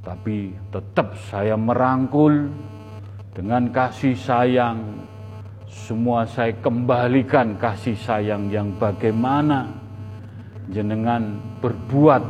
[0.00, 2.48] Tapi tetap saya merangkul
[3.36, 5.04] dengan kasih sayang.
[5.68, 9.68] Semua saya kembalikan kasih sayang yang bagaimana
[10.72, 12.24] jenengan berbuat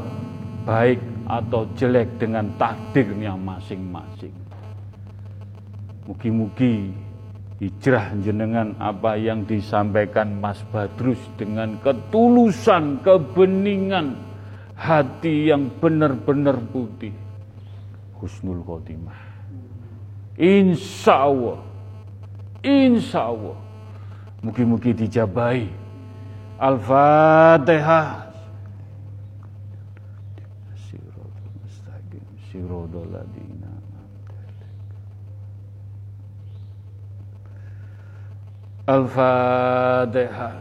[0.67, 0.99] baik
[1.31, 4.35] atau jelek dengan takdirnya masing-masing.
[6.11, 6.91] Mugi-mugi
[7.63, 14.19] hijrah jenengan apa yang disampaikan Mas Badrus dengan ketulusan, kebeningan
[14.75, 17.15] hati yang benar-benar putih.
[18.19, 19.31] Husnul khotimah.
[20.35, 21.63] Insya Allah,
[22.67, 23.59] insya Allah,
[24.43, 25.71] mugi-mugi dijabai.
[26.59, 28.35] Al-Fatihah.
[33.13, 33.52] Ladina
[38.83, 40.59] Al-Fatihah.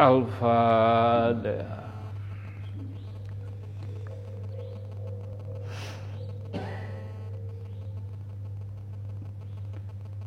[0.00, 1.84] Al-Fatihah.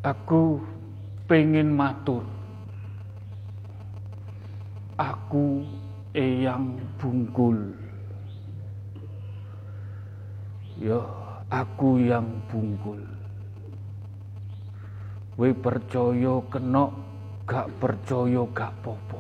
[0.06, 0.62] Aku
[1.26, 2.35] pengen matur.
[4.96, 5.60] Aku
[6.16, 7.76] eyang bungkul.
[10.80, 11.04] Ya,
[11.52, 13.04] aku yang bungkul.
[15.36, 16.96] We percaya kena,
[17.44, 19.20] gak percaya gak popo.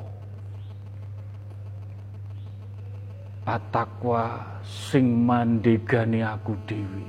[3.43, 7.07] Atakwa sing mandegani aku dewi.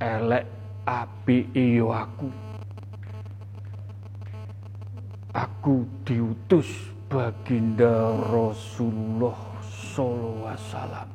[0.00, 0.48] Elek
[0.88, 2.47] api iyo aku.
[5.36, 9.36] Aku diutus baginda Rasulullah
[10.48, 11.08] wasallam.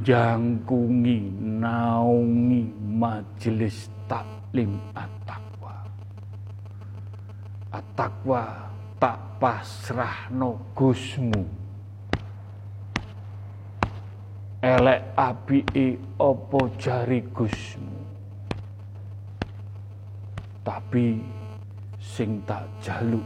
[0.00, 1.28] Jangkungi
[1.60, 5.76] naungi majelis taklim at-taqwa.
[7.68, 8.42] At-taqwa
[8.96, 11.44] tak pasrahno Gusmu.
[14.64, 17.93] Elek apike apa jari Gusmu.
[20.64, 21.20] Tapi
[22.00, 23.24] sing tak jaluk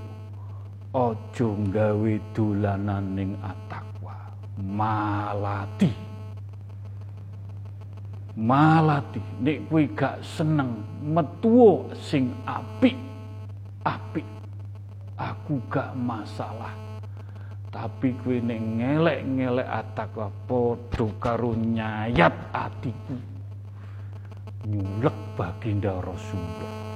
[0.90, 4.16] aja gawe dolanan ning at-taqwa.
[4.59, 5.93] Malati.
[8.39, 12.98] Malati nek kowe gak seneng metuwo sing apik.
[13.86, 14.27] Apik.
[15.19, 16.74] Aku gak masalah.
[17.70, 23.15] Tapi kowe nek ngelek-ngelek at-taqwa padha karo nyayat atiku.
[24.66, 26.88] Nyulek baginda Rasulullah.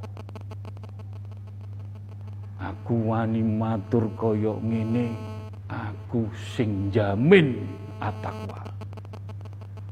[2.63, 5.19] Aku wani matur kaya ngene,
[5.67, 7.59] aku sing jamin
[7.99, 8.63] atakwa.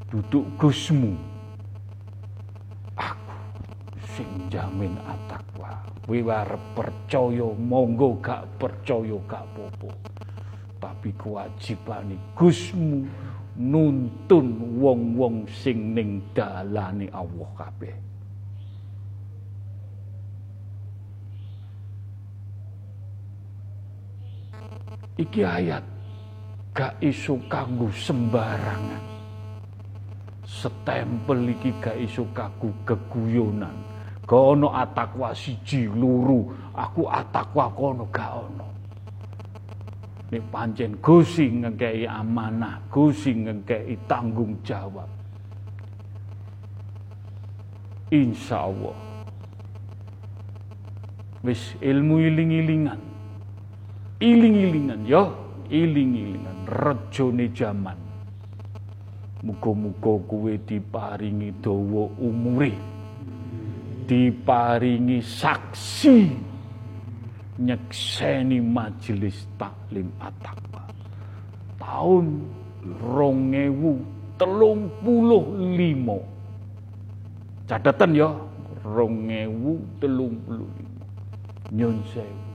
[0.06, 1.18] Duduk Gusmu.
[2.94, 3.34] Aku
[4.14, 5.82] sing jamin atakwa.
[6.06, 9.90] Kowe arep percaya monggo gak percaya gak popo.
[10.78, 13.02] Tapi kewajibane Gusmu
[13.58, 18.09] nuntun wong-wong sing ning dalane Allah kabeh.
[25.18, 25.82] Iki ayat
[26.70, 29.02] gak iso kanggo sembarangan.
[30.46, 33.74] Setempel iki gak iso kaku keguyonan.
[34.22, 38.66] Gak ono atakwa siji luru, aku atakwa kono gak ono.
[40.30, 45.10] Nek pancen Gusti ngekei amanah, Gusti ngekei tanggung jawab.
[48.14, 48.98] Insya Allah.
[51.42, 53.09] Wis ilmu iling-ilingan.
[54.20, 55.32] Iling-ilingan ya,
[55.72, 57.96] iling-ilingan rejone jaman.
[59.40, 62.76] Muga-muga kuwe diparingi dawa umure.
[64.04, 66.36] Diparingi saksi.
[67.60, 70.84] Nyekseni majelis taklim atakwa
[71.76, 72.40] tahun
[73.04, 74.00] rongewu
[74.40, 76.24] telung puluh limo
[77.68, 78.32] catatan ya.
[78.80, 80.32] Puluh
[81.72, 82.49] limo sewu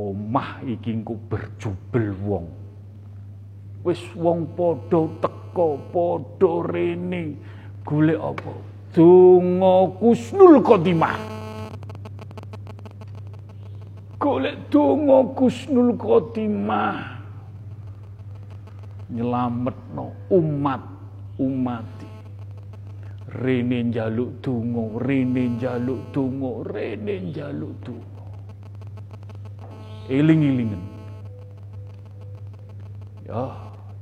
[0.00, 2.46] omah iki engko berjubel wong?
[3.84, 7.36] Wis wong padha teka padha rene.
[7.84, 8.52] Golek apa?
[8.96, 11.40] Donga kusnul khotimah.
[14.20, 17.24] Golek donga Gusnul Khotimah.
[19.08, 20.84] Nyelametno umat
[21.40, 22.04] umati.
[23.32, 28.09] Rene njaluk donga rene njaluk donga rene njaluk donga
[30.10, 30.82] eling-elingen
[33.22, 33.54] ya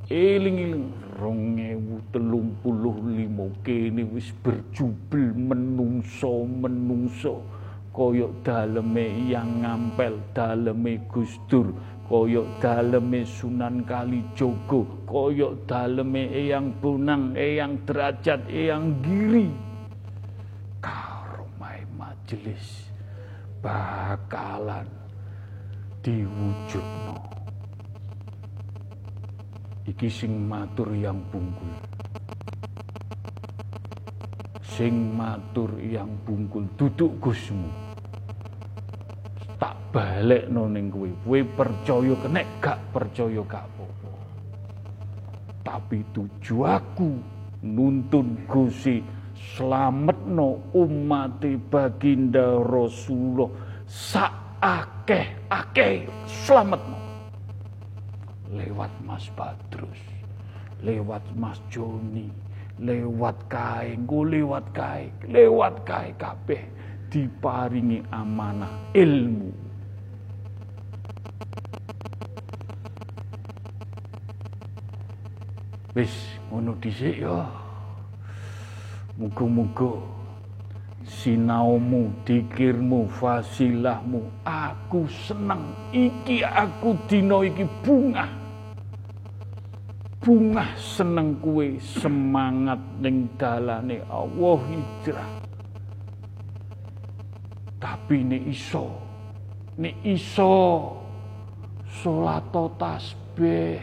[0.08, 0.88] eling-eling.
[1.18, 7.42] Rong ewu telung puluh lima kene wis berjubel menungso menungso
[7.90, 11.74] koyok daleme yang ngampel daleme Gusdur
[12.06, 19.50] koyok daleme Sunan Kalijogo koyok daleme Eyang Bonang Eyang Derajat Eyang Giri.
[20.78, 22.86] Karomai majelis
[23.58, 24.86] bakalan
[26.04, 27.16] diwujudno
[29.88, 31.72] iki sing matur yang bungkul
[34.62, 37.88] sing matur yang bungkul duduk Gusmu
[39.58, 41.10] tak balik ning kowe.
[41.26, 44.10] Kowe percaya kenek gak percaya gak apa-apa.
[45.66, 47.10] Tapi tuju aku
[47.66, 49.02] nuntun Gusti
[49.34, 53.50] slametno umat baginda Rasulullah
[53.84, 56.98] sak akeh-akeh slametno.
[58.48, 60.00] Lewat Mas Badrus,
[60.80, 62.32] lewat Mas Joni,
[62.80, 66.62] lewat kae, lewat kae, lewat kae kabeh
[67.12, 69.52] diparingi amanah ilmu.
[75.92, 76.14] Wis
[76.48, 77.42] ngono dhisik ya.
[79.18, 80.17] Muga-muga
[81.08, 85.72] sinaumu, dikirmu, fasilahmu, aku seneng.
[85.88, 88.28] Iki aku dina iki bunga.
[90.20, 95.30] Bunga seneng kue semangat ning dalane Allah hijrah.
[97.78, 98.86] Tapi nek iso,
[99.80, 100.52] nek iso
[101.88, 103.80] salato tasbih.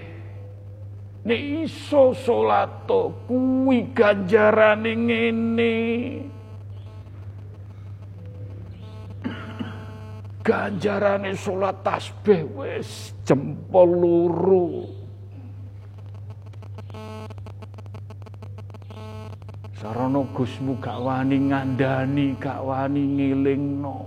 [1.26, 5.73] Nek iso salato kuwi ganjarane ngene.
[10.46, 14.86] Ganjarane salat tasbih wis jempol loro.
[19.74, 24.06] Sarana Gusmu gak wani ngandani, gak wani ngelingno.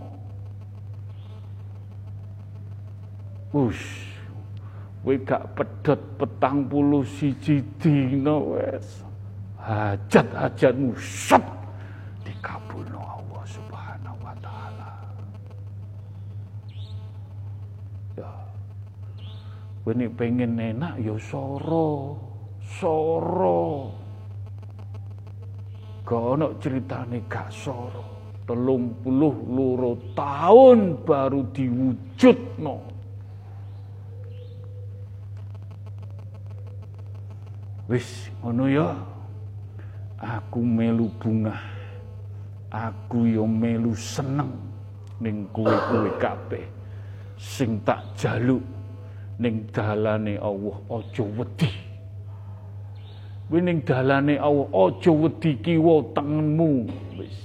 [3.51, 4.07] Wush,
[5.03, 9.03] kowe gak pedot petang puluh siji dina wes.
[9.59, 11.43] Hajat-hajatmu sep
[12.23, 14.91] dikabulno Allah Subhanahu wa taala.
[18.17, 18.33] Ya.
[19.89, 22.13] Kowe pengen enak ya soro.
[22.61, 23.89] Soro.
[26.05, 28.05] Gak ono ceritane gak soro.
[28.45, 32.85] Telung puluh loro tahun baru diwujud no.
[37.89, 38.93] Wis ngono ya.
[40.21, 41.57] Aku melu bunga.
[42.69, 44.53] Aku yo melu seneng
[45.25, 46.69] ning kowe-kowe kabeh
[47.41, 48.61] sing tak jaluk
[49.39, 51.71] ning dalane Allah aja wedi.
[53.49, 57.39] Wining dalane Allah aja wedi kiwa tengenmu wis.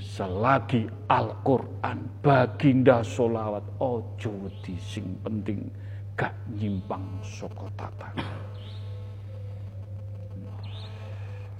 [0.00, 5.68] Selagi Al-Qur'an baginda solawat aja wedi sing penting
[6.16, 8.32] gak nyimpang saka tatanan.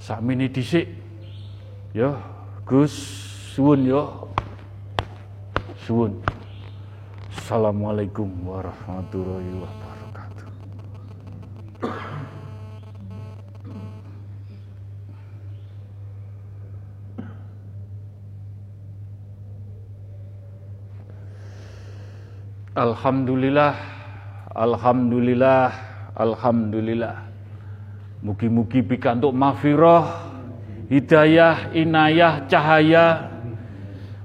[0.01, 0.89] Sakmene dhisik
[1.93, 2.17] ya
[2.65, 2.93] Gus
[3.53, 4.05] suwun ya.
[5.85, 6.17] Suwun.
[7.35, 10.47] Assalamualaikum warahmatullahi wabarakatuh.
[22.79, 23.75] Alhamdulillah,
[24.55, 25.75] alhamdulillah,
[26.15, 27.19] alhamdulillah.
[28.23, 30.07] Mugi-mugi pikantuk mafiroh,
[30.87, 33.27] hidayah, inayah, cahaya.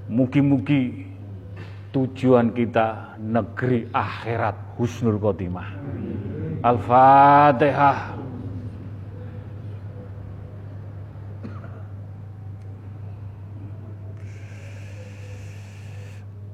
[0.06, 1.09] Mugi-mugi
[1.90, 5.66] tujuan kita negeri akhirat husnul khotimah.
[6.62, 8.14] Al-Fatihah.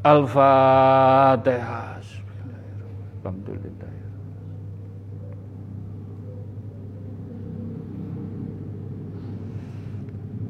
[0.06, 1.98] Al-Fatihah.
[3.26, 3.90] Alhamdulillah.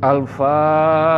[0.05, 1.17] Al-Fatihah.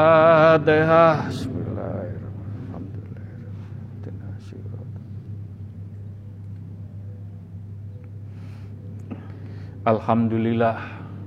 [9.89, 10.77] Alhamdulillah.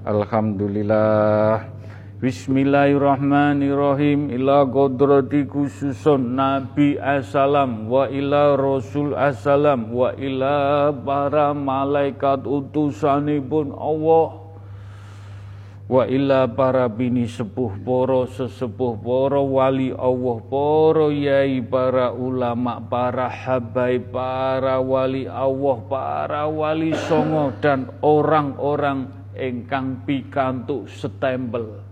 [0.05, 1.65] Alhamdulillah.
[2.21, 13.73] Bismillahirrahmanirrahim ila kodrati khususun Nabi Assalam wa ila Rasul Assalam wa ila para malaikat utusanipun
[13.73, 14.40] Allah
[15.91, 23.27] wa ila para bini sepuh poro sesepuh poro wali Allah poro yai para ulama para
[23.27, 31.83] habai para wali Allah para wali songo dan orang-orang engkang pikantuk setempel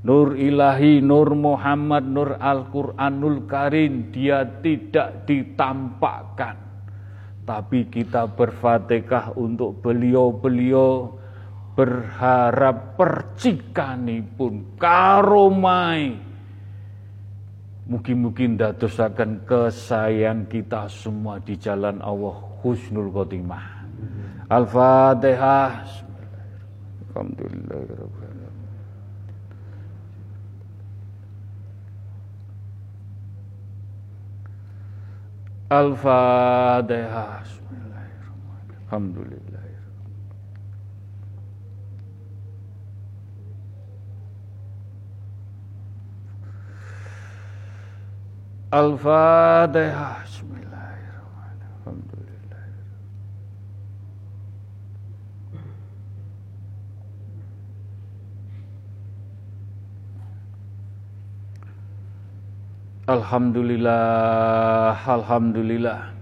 [0.00, 6.56] Nur ilahi, Nur Muhammad, Nur Al-Quranul Karim, dia tidak ditampakkan.
[7.44, 11.19] Tapi kita berfatihah untuk beliau-beliau
[11.80, 16.12] berharap percikani pun karomai.
[17.88, 23.88] Mungkin-mungkin dadosakan kesayang kita semua di jalan Allah Husnul Khotimah.
[24.52, 25.88] Al-Fatihah.
[27.16, 27.80] Alhamdulillah.
[35.72, 37.42] Al-Fatihah.
[38.84, 39.69] Alhamdulillah.
[48.70, 50.30] Al-Fatihah.
[63.10, 66.14] Alhamdulillah, Alhamdulillah.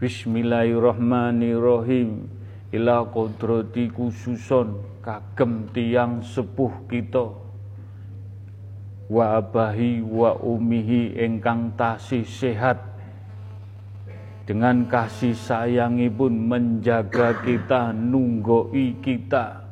[0.00, 2.32] Bismillahirrahmanirrahim.
[2.72, 7.39] Ila kodrati khususon kagem tiang sepuh kita.
[9.10, 12.78] Wa abahi wa umihi engkang tasih sehat.
[14.46, 19.66] Dengan kasih sayangi pun menjaga kita, nunggoi kita.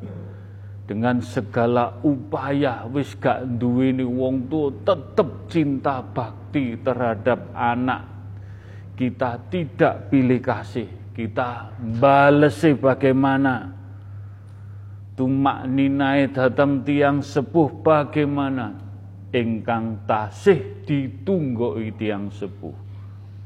[0.90, 8.02] Dengan segala upaya wis gak duweni wong tua tetep cinta bakti terhadap anak.
[8.98, 13.70] Kita tidak pilih kasih kita balesi bagaimana.
[15.15, 18.88] Tumak ninai datang tiang sepuh bagaimana
[19.34, 22.76] ingkang tasih ditunggoi tiang sepuh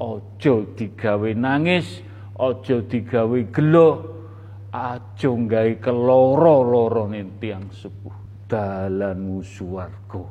[0.02, 2.02] ojo digawe nangis
[2.38, 3.88] ojo digawe gelo
[4.72, 8.16] aja gawe keloro-lorone tiang sepuh
[8.48, 10.24] dalan swarga.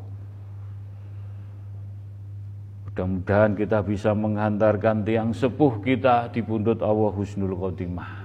[2.91, 8.19] Mudah-mudahan kita bisa menghantarkan tiang sepuh kita di pundut Allah Husnul Khotimah.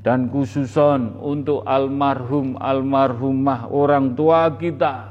[0.00, 5.09] Dan khususon untuk almarhum almarhumah orang tua kita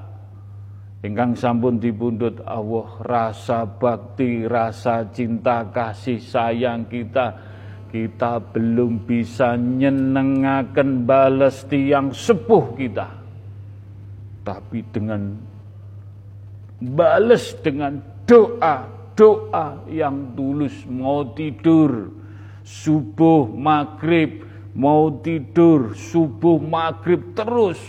[1.04, 7.50] ingkang sampun dipundhut Allah rasa bakti, rasa cinta kasih sayang kita
[7.90, 13.08] kita belum bisa nyenengaken balas tiang sepuh kita.
[14.46, 15.22] Tapi dengan
[16.80, 17.98] balas dengan
[18.30, 18.86] doa,
[19.18, 22.14] doa yang tulus mau tidur
[22.64, 24.46] subuh maghrib
[24.78, 27.82] mau tidur subuh maghrib terus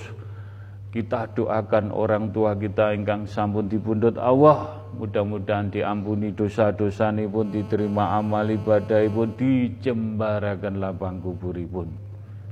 [0.91, 8.43] kita doakan orang tua kita ingkang sampun dipundhut Allah Mudah-mudahan diampuni dosa-dosa pun diterima amal
[8.51, 11.87] ibadah pun dijembarakan lapang kuburipun.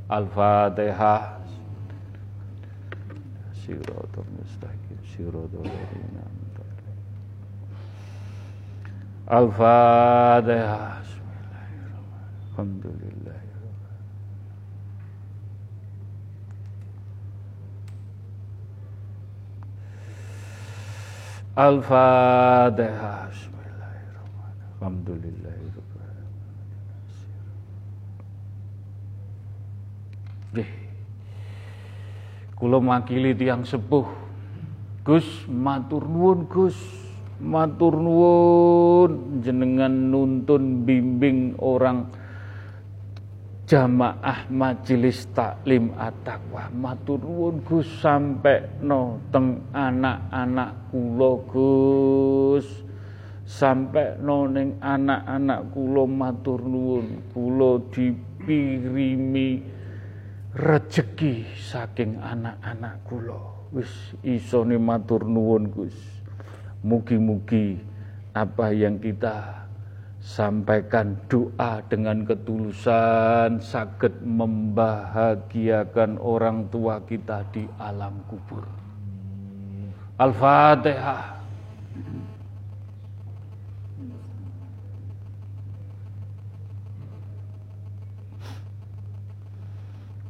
[0.06, 1.42] Al-Fatihah.
[3.58, 5.66] Siratul mustaqim, siratul
[9.26, 11.02] Al-Fatihah.
[12.54, 13.17] Alhamdulillah.
[21.58, 23.34] Al-Fatihah.
[30.54, 30.70] Nggih.
[32.54, 34.06] Kula makili tiang sepuh.
[35.02, 36.78] Gus matur nuwun Gus.
[37.38, 42.10] matur nuwun jenengan nuntun bimbing orang
[43.68, 46.72] jamaah majelis taklim at-taqwa.
[46.72, 52.88] Matur nuwun Gus sampai no teng anak-anak kula Gus.
[53.44, 57.28] Sampai no ning anak-anak kula matur nuwun.
[57.32, 59.60] Kula dipirimi
[60.56, 63.68] rejeki saking anak-anak kula.
[63.76, 65.96] Wis isone matur nuwun Gus.
[66.80, 67.76] Mugi-mugi
[68.32, 69.67] apa yang kita
[70.18, 78.66] sampaikan doa dengan ketulusan sakit membahagiakan orang tua kita di alam kubur.
[80.18, 81.38] Al-Fatihah.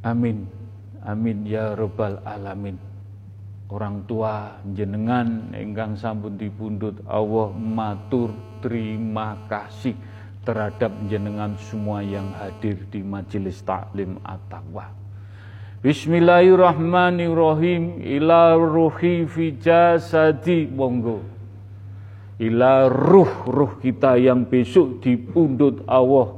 [0.04, 0.48] Amin.
[1.04, 2.76] Amin ya rabbal alamin
[3.68, 9.96] orang tua jenengan enggang sampun dipundut Allah matur terima kasih
[10.48, 14.88] terhadap jenengan semua yang hadir di majelis taklim at-taqwa.
[15.78, 21.22] Bismillahirrahmanirrahim ila ruhi fi jasadi monggo.
[22.42, 26.34] Ila ruh ruh kita yang besok dipundut Allah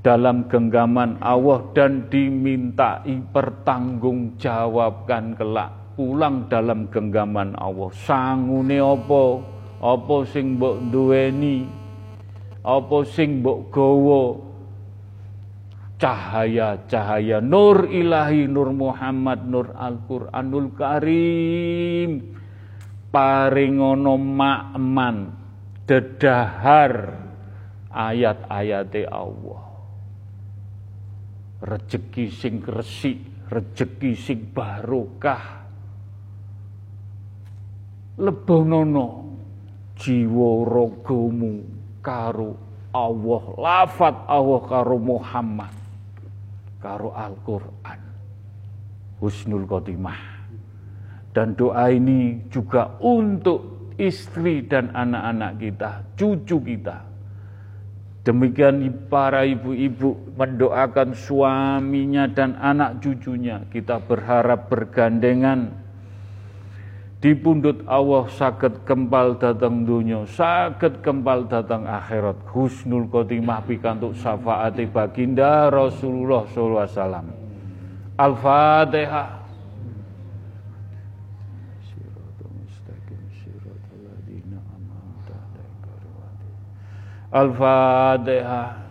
[0.00, 7.92] dalam genggaman Allah dan dimintai pertanggungjawabkan kelak pulang dalam genggaman Allah.
[7.92, 9.51] Sangune apa?
[9.82, 11.66] Apa sing mbok duweni?
[12.62, 14.24] Apa sing mbok gawa?
[15.98, 22.38] Cahaya-cahaya nur ilahi nur Muhammad nur Al-Qur'anul Karim.
[23.10, 25.16] Paringono makman
[25.84, 27.18] dedahar
[27.90, 29.62] ayat-ayat Allah.
[31.62, 35.62] Rezeki sing resik, rezeki sing barokah
[38.18, 39.21] lebonono
[39.96, 41.64] jiwa ragamu
[42.04, 42.56] karo
[42.92, 45.72] Allah lafat Allah karo Muhammad
[46.82, 48.00] karo Al-Qur'an.
[49.22, 50.18] Husnul khotimah.
[51.32, 57.08] Dan doa ini juga untuk istri dan anak-anak kita cucu kita.
[58.22, 63.66] Demikian para ibu-ibu mendoakan suaminya dan anak cucunya.
[63.66, 65.81] Kita berharap bergandengan
[67.22, 72.42] dipundut Allah sakit kempal datang dunia sakit kempal datang akhirat.
[72.50, 77.30] Husnul khotimah pikantuk syafaati baginda Rasulullah wasallam.
[78.18, 79.40] Al-Fatihah.
[87.32, 88.81] Al-Fatihah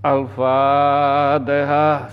[0.00, 2.08] Al-Fatihah.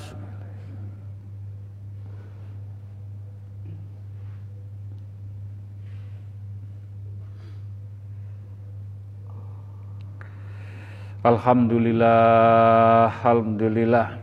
[11.23, 14.19] Alhamdulillah, Alhamdulillah.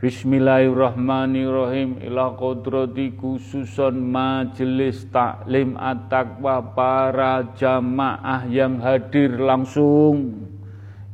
[0.00, 10.53] Bismillahirrahmanirrahim ila kodrati khususon majelis taklim at-taqwa para jamaah yang hadir langsung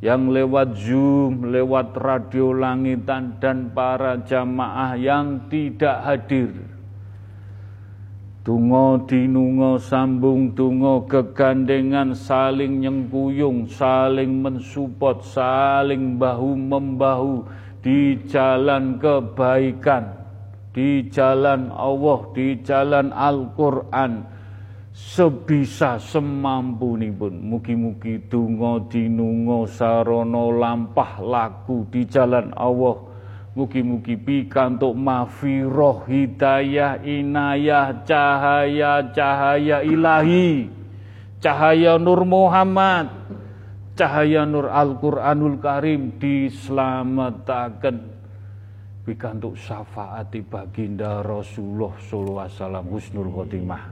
[0.00, 6.52] yang lewat Zoom, lewat radio langitan dan para jamaah yang tidak hadir.
[8.40, 17.44] Tungo dinungo sambung tungo kegandengan saling nyengkuyung, saling mensupport, saling bahu membahu
[17.84, 20.16] di jalan kebaikan,
[20.72, 24.39] di jalan Allah, di jalan Al-Quran
[24.90, 33.08] sebisa semampu pun mugi-mugi tungo dinungo sarono lampah laku di jalan Allah.
[33.50, 40.70] Mugi-mugi pikantuk mafiroh hidayah inayah cahaya cahaya ilahi.
[41.42, 43.10] Cahaya Nur Muhammad.
[43.98, 48.06] Cahaya Nur Al-Quranul Karim diselamatkan
[49.02, 53.82] pikantuk syafaati baginda Rasulullah sallallahu alaihi wasallam husnul khotimah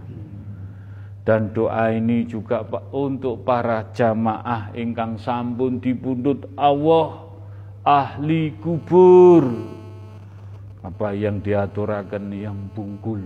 [1.28, 7.28] dan doa ini juga untuk para jamaah ingkang sampun dipundut Allah
[7.84, 9.44] ahli kubur.
[10.80, 13.20] Apa yang diaturakan yang bungkul.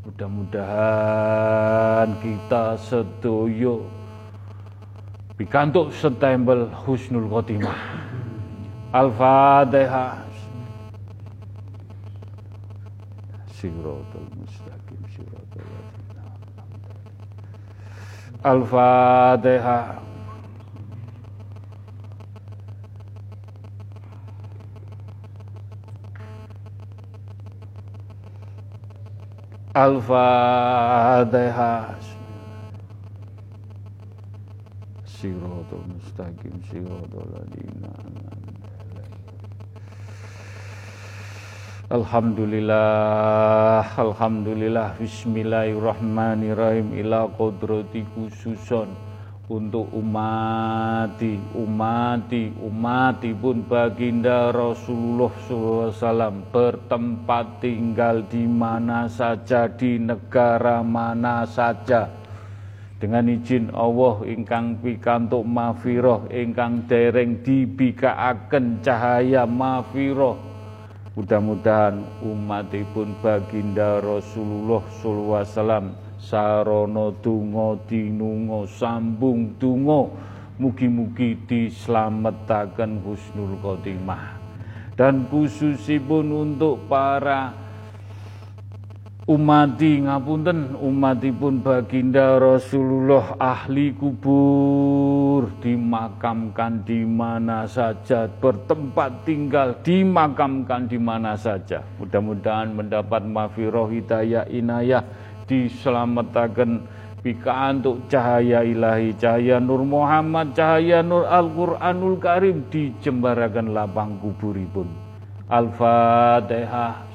[0.00, 3.84] Mudah-mudahan kita sedoyo
[5.36, 8.00] pikantuk setembel husnul khotimah.
[8.96, 10.24] Al-Fatihah.
[13.52, 15.82] Siratul mustaqim siratul
[18.42, 20.02] Al-Fatihah.
[29.78, 31.22] Al-Fatihah.
[35.06, 37.94] Siratul mustaqim siratul ladina
[41.92, 48.88] Alhamdulillah Alhamdulillah Bismillahirrahmanirrahim Ila kodrati khususon
[49.52, 60.80] Untuk umati Umati Umati pun baginda Rasulullah SAW Bertempat tinggal di mana saja Di negara
[60.80, 62.08] mana saja.
[62.96, 70.51] Dengan izin Allah ingkang pikantuk mafiroh ingkang dereng dibikaaken cahaya mafiroh
[71.12, 75.86] Mudah-mudahan umatipun baginda Rasulullah sallallahu alaihi wasallam
[76.16, 80.08] sarana donga dinunga sambung donga
[80.56, 84.40] mugi-mugi dislametaken husnul khotimah.
[84.96, 87.61] Dan khususipun untuk para
[89.22, 100.98] umati ngapunten umatipun baginda Rasulullah ahli kubur dimakamkan di mana saja bertempat tinggal dimakamkan di
[100.98, 105.06] mana saja mudah-mudahan mendapat mafiroh hidayah inayah
[105.46, 106.82] diselamatkan
[107.22, 114.90] Bika untuk cahaya ilahi, cahaya Nur Muhammad, cahaya Nur Al-Quranul Karim dijembarakan lapang kuburipun.
[115.46, 117.11] Al-Fatihah.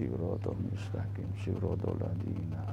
[0.00, 2.64] Siratal mustaqim siratal ladzina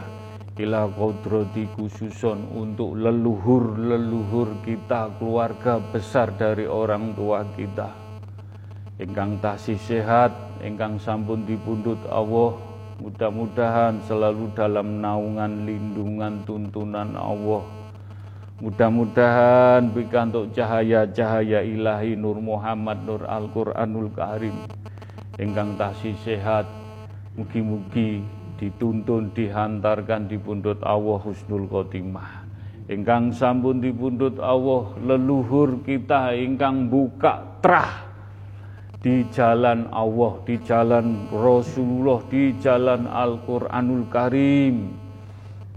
[0.58, 7.94] Ila kodrati khususon untuk leluhur-leluhur kita, keluarga besar dari orang tua kita.
[8.98, 10.34] Engkang tasih sehat,
[10.66, 12.58] engkang sampun dipundut Allah,
[13.06, 17.62] mudah-mudahan selalu dalam naungan lindungan tuntunan Allah.
[18.66, 24.88] Mudah-mudahan bikantuk cahaya-cahaya ilahi Nur Muhammad Nur Al-Quranul Karim
[25.38, 26.66] ingkang tasih sehat
[27.38, 28.26] mugi-mugi
[28.58, 32.46] dituntun dihantarkan di pundut Allah husnul khotimah
[32.90, 38.08] ingkang sampun di pundut Allah leluhur kita ingkang buka terah
[38.98, 44.76] di jalan Allah, di jalan Rasulullah, di jalan Al-Quranul Karim.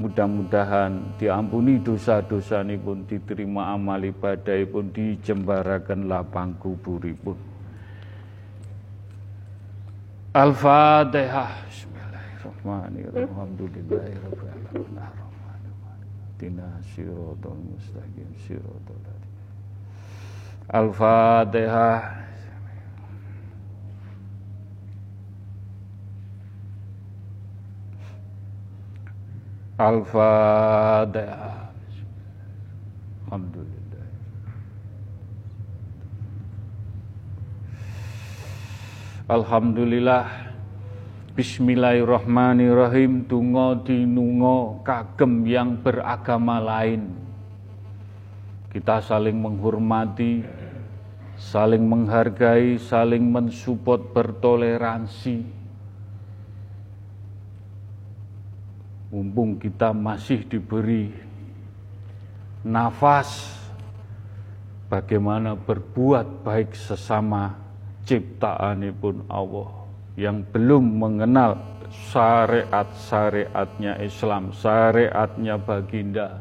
[0.01, 7.49] Mudah-mudahan diampuni dosa-dosa pun diterima amal ibadah pun dijembarakan lapang kuburipun.
[10.31, 11.66] Al-Fatihah.
[11.66, 13.27] Bismillahirrahmanirrahim.
[17.66, 18.31] Mustaqim
[20.70, 22.15] Al-Fatihah.
[29.82, 31.74] Al-Fatihah.
[33.27, 33.80] Alhamdulillah.
[39.31, 40.27] Alhamdulillah.
[41.39, 43.31] Bismillahirrahmanirrahim.
[43.31, 47.15] Tungo dinungo kagem yang beragama lain.
[48.74, 50.43] Kita saling menghormati
[51.40, 55.40] Saling menghargai, saling mensupport, bertoleransi.
[59.09, 61.11] Mumpung kita masih diberi
[62.66, 63.57] nafas
[64.90, 67.70] Bagaimana berbuat baik sesama
[68.05, 69.68] ciptaanipun Allah
[70.16, 71.56] yang belum mengenal
[71.90, 76.39] syariat-syariatnya Islam, syariatnya baginda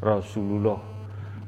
[0.00, 0.80] Rasulullah.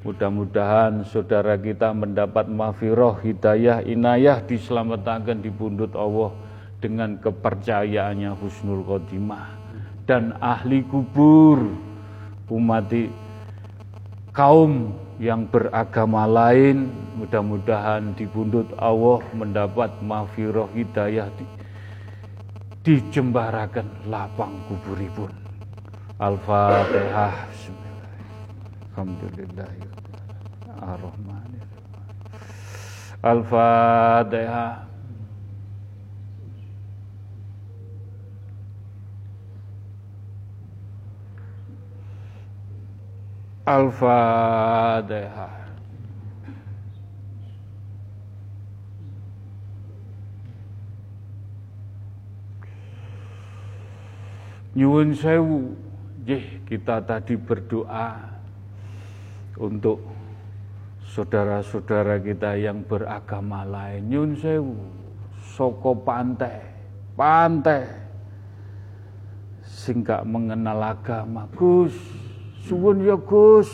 [0.02, 6.32] Mudah-mudahan saudara kita mendapat mafiroh, hidayah, inayah diselamatkan di pundut Allah
[6.82, 9.62] dengan kepercayaannya husnul khotimah
[10.02, 11.70] dan ahli kubur
[12.52, 12.92] umat
[14.34, 14.92] kaum
[15.22, 21.46] yang beragama lain mudah-mudahan di pundut Allah mendapat mafiroh hidayah di,
[22.82, 25.30] dijembarakan lapang kuburipun.
[26.18, 27.34] Al-Fatihah.
[28.92, 29.72] Alhamdulillah
[30.84, 31.50] Ar-Rahman
[33.24, 34.91] Al-Fatihah
[43.62, 45.62] Al-Fatihah.
[54.72, 55.76] Nyuwun sewu,
[56.24, 58.16] Jih, kita tadi berdoa
[59.60, 60.00] untuk
[61.12, 64.08] saudara-saudara kita yang beragama lain.
[64.08, 64.80] Nyun sewu,
[65.54, 66.64] soko pantai,
[67.12, 67.84] pantai,
[69.60, 71.44] sing mengenal agama.
[71.52, 72.21] Gus,
[72.62, 73.70] suwun ya Gus,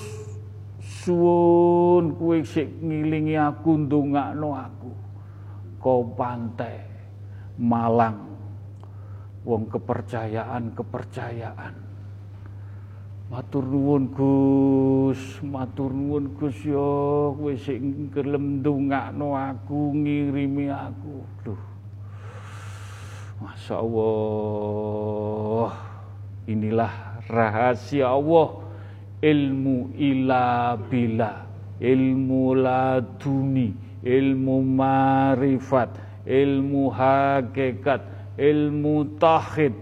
[0.80, 4.92] suwun kuwi sik ngilingi aku ndongakno aku.
[5.78, 6.80] Kau pantai,
[7.58, 8.18] Malang,
[9.46, 11.74] wong kepercayaan-kepercayaan.
[13.28, 21.28] Matur nuwun Gus, matur nuwun Gus yo kowe sing gelem ndongakno aku, ngirimi aku.
[21.44, 21.60] Duh.
[23.38, 25.76] Masya Allah.
[26.48, 28.57] Inilah rahasia Allah
[29.22, 31.46] ilmu ila bila
[31.78, 33.70] ilmu laduni
[34.02, 35.90] ilmu marifat
[36.28, 38.02] ilmu hakikat
[38.38, 39.74] ilmu tahid.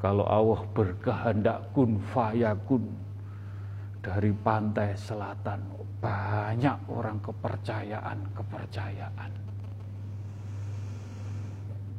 [0.00, 2.82] Kalau Allah berkehendak kun fayakun
[4.02, 5.62] dari pantai selatan
[6.02, 9.30] banyak orang kepercayaan-kepercayaan.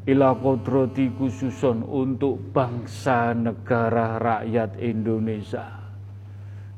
[0.08, 5.68] Ila kodrati khususon untuk bangsa negara rakyat Indonesia.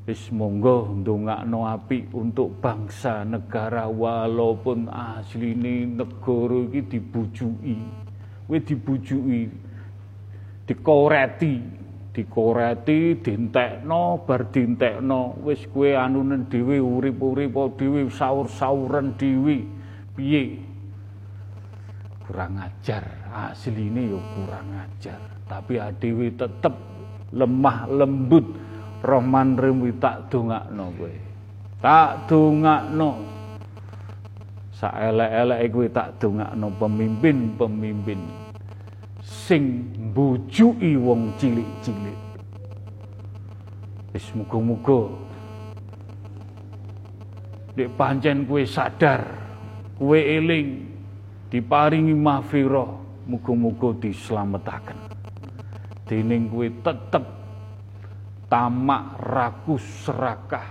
[0.10, 7.78] Wis monggo ndongakno apik untuk bangsa negara walaupun asline negara iki dibujuki.
[8.50, 9.46] Kowe dibujuki
[10.66, 11.79] dikoreti,
[12.20, 15.40] dikoreti dintekno bar dintekno.
[15.48, 19.64] Wis kowe anunen dhewe urip-urip dhewe saur-sauren dhewe.
[20.20, 20.60] Piye?
[22.28, 23.08] Kurang ajar.
[23.32, 25.22] Asline ya kurang ajar.
[25.48, 26.76] Tapi adewe tetep
[27.32, 28.46] lemah lembut.
[29.00, 31.16] Rahman Rahim tak dongakno kowe.
[31.80, 33.12] Tak dongakno.
[34.76, 38.50] Saelek-eleke kowe tak dongakno pemimpin-pemimpin
[39.24, 42.20] sing mbujuki wong cilik-cilik.
[44.10, 45.30] Wis muga-muga
[47.78, 49.24] Dek pancen kue sadar,
[49.96, 50.84] kue eling,
[51.48, 52.92] diparingi mahfirah,
[53.24, 55.00] muga-muga dislametaken.
[56.04, 57.24] Dening kue tetep
[58.52, 60.68] tamak rakus serakah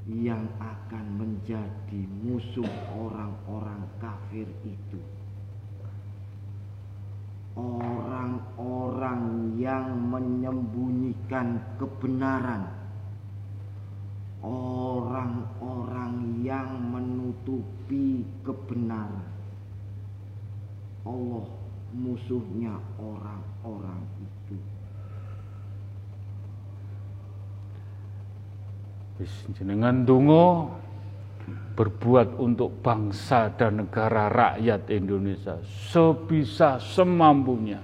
[0.07, 5.01] yang akan menjadi musuh orang-orang kafir itu
[7.57, 12.69] orang-orang yang menyembunyikan kebenaran.
[14.45, 19.25] Orang-orang yang menutupi kebenaran.
[21.01, 21.49] Allah
[21.97, 24.57] musuhnya orang-orang itu.
[29.17, 30.69] Wis jenengan donga
[31.77, 35.61] berbuat untuk bangsa dan negara rakyat Indonesia
[35.93, 37.77] sebisa semampunya.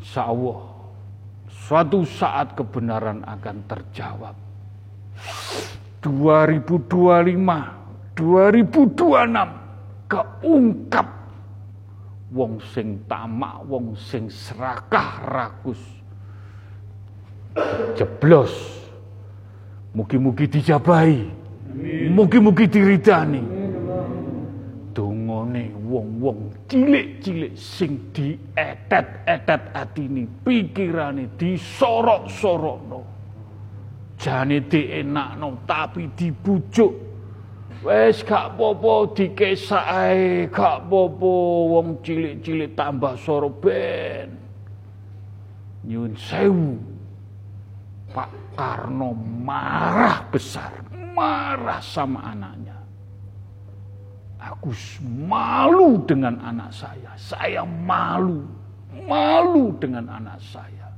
[0.00, 0.64] Insya Allah
[1.68, 4.32] suatu saat kebenaran akan terjawab.
[6.00, 6.88] 2025,
[8.16, 11.08] 2026 keungkap
[12.32, 15.80] wong sing tamak, wong sing serakah rakus
[17.94, 18.82] jeblos
[19.94, 21.43] mugi-mugi dijabahi
[22.10, 23.42] mugi-mugi diridani.
[24.94, 33.00] Dongone wong-wong cilik-cilik sing dietet-etet atine pikirane disorok-sorokno.
[34.14, 36.94] Jane dienakno tapi dibujuk.
[37.82, 44.30] Wes gak popo dikesak ae, gak popo wong cilik-cilik tambah soro ben.
[45.84, 46.80] Nyun sewu.
[48.14, 49.10] Pak Karno
[49.42, 50.70] marah besar,
[51.14, 52.76] marah sama anaknya.
[54.42, 54.74] Aku
[55.24, 57.16] malu dengan anak saya.
[57.16, 58.44] Saya malu,
[59.08, 60.90] malu dengan anak saya.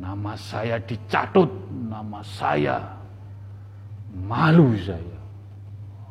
[0.00, 3.00] Nama saya dicatut, nama saya
[4.10, 5.18] Malu saya.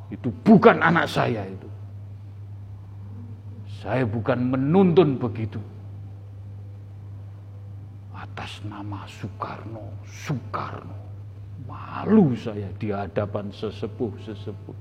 [0.09, 1.67] Itu bukan anak saya itu.
[3.83, 5.59] Saya bukan menuntun begitu.
[8.15, 10.98] Atas nama Soekarno, Soekarno.
[11.67, 14.77] Malu saya di hadapan sesepuh-sesepuh.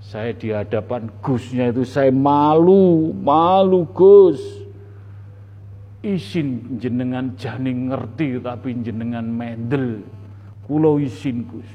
[0.00, 4.40] Saya di hadapan Gusnya itu saya malu, malu Gus.
[6.06, 10.00] Isin jenengan jani ngerti tapi jenengan mendel.
[10.64, 11.70] Kulo isin Gus.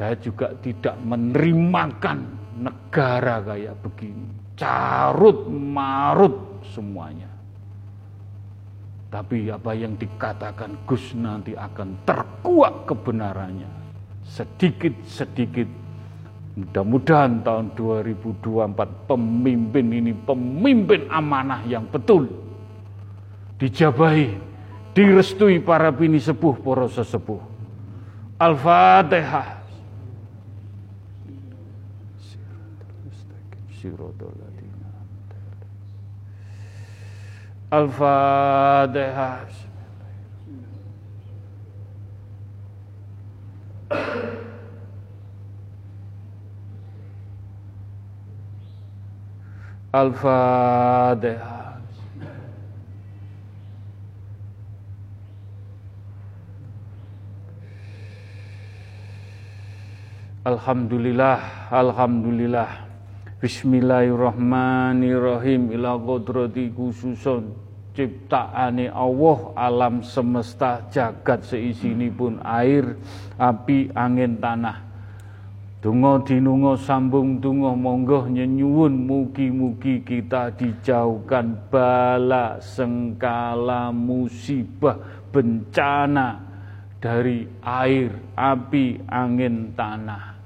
[0.00, 2.24] Saya juga tidak menerimakan
[2.56, 4.32] negara kayak begini.
[4.56, 7.29] Carut marut semuanya.
[9.10, 13.66] Tapi apa yang dikatakan Gus nanti akan terkuak kebenarannya.
[14.22, 15.66] Sedikit-sedikit
[16.60, 18.74] Mudah-mudahan tahun 2024
[19.06, 22.26] pemimpin ini pemimpin amanah yang betul.
[23.56, 24.34] Dijabahi,
[24.92, 27.40] direstui para bini sepuh, poros sesepuh.
[28.40, 29.62] Al-Fatihah.
[33.80, 34.49] siratal
[37.70, 39.46] Al-Fatihah
[49.94, 51.60] Al-Fatihah
[60.40, 62.89] Alhamdulillah, Alhamdulillah.
[63.40, 65.72] Bismillahirrahmanirrahim.
[65.72, 67.56] Ila kodrati khususun.
[67.96, 71.48] Ciptaane Allah alam semesta jagat
[72.12, 73.00] pun air
[73.40, 74.76] api angin tanah.
[75.80, 79.08] Dungo dinungo sambung dungo monggo nyenyuwun.
[79.08, 85.00] Mugi-mugi kita dijauhkan bala sengkala musibah
[85.32, 86.44] bencana
[87.00, 90.39] dari air api angin tanah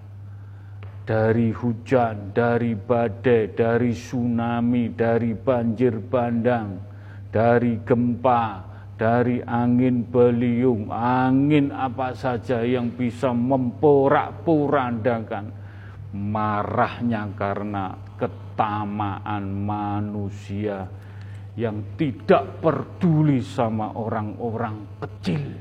[1.05, 6.81] dari hujan, dari badai, dari tsunami, dari banjir bandang,
[7.29, 8.65] dari gempa,
[8.97, 15.53] dari angin beliung, angin apa saja yang bisa memporak-porandakan
[16.17, 20.89] marahnya karena ketamaan manusia
[21.55, 25.53] yang tidak peduli sama orang-orang kecil.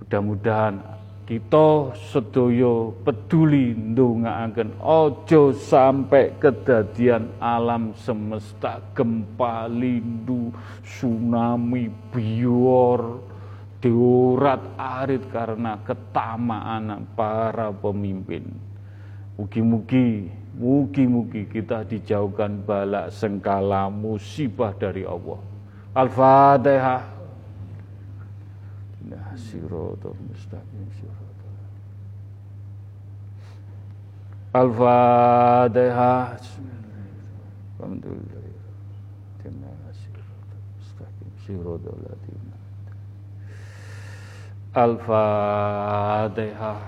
[0.00, 0.95] Mudah-mudahan
[1.26, 10.54] kita sedoyo peduli ndongaaken ojo sampai kedadian alam semesta gempa lindu
[10.86, 13.34] tsunami bior.
[13.76, 18.48] Diurat arit karena ketamaan para pemimpin.
[19.36, 25.38] Mugi-mugi mugi-mugi kita dijauhkan balak sengkala musibah dari Allah.
[25.92, 27.15] Al-Fatihah
[29.36, 31.54] siratal mustaqim siratal.
[34.56, 36.40] Al-Fatihah.
[37.76, 38.40] Alhamdulillah.
[39.44, 40.08] Terima kasih.
[40.80, 42.56] Mustaqim siratal ladina.
[44.74, 46.80] Al-Fatihah.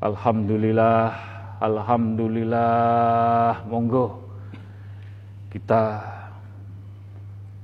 [0.00, 1.12] Alhamdulillah,
[1.60, 4.24] Alhamdulillah, monggo
[5.52, 6.00] kita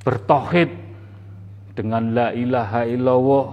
[0.07, 0.71] bertohid
[1.75, 3.47] dengan la ilaha illallah.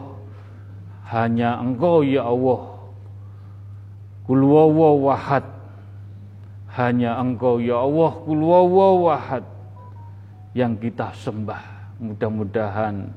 [1.09, 2.77] Hanya engkau ya Allah.
[4.29, 5.45] Kulwawa wahad.
[6.77, 8.13] Hanya engkau ya Allah.
[8.21, 9.45] Kulwawa wahad.
[10.53, 11.97] Yang kita sembah.
[11.97, 13.09] Mudah-mudahan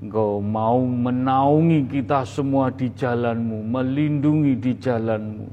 [0.00, 5.46] engkau mau menaungi kita semua di jalanmu melindungi di jalanmu.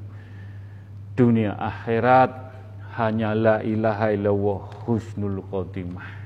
[1.17, 2.31] Dunia akhirat
[2.95, 6.16] hanya la ilaha illallah husnul khotimah.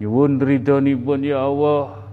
[0.00, 0.40] Nyuwun
[0.96, 2.08] pun ya Allah,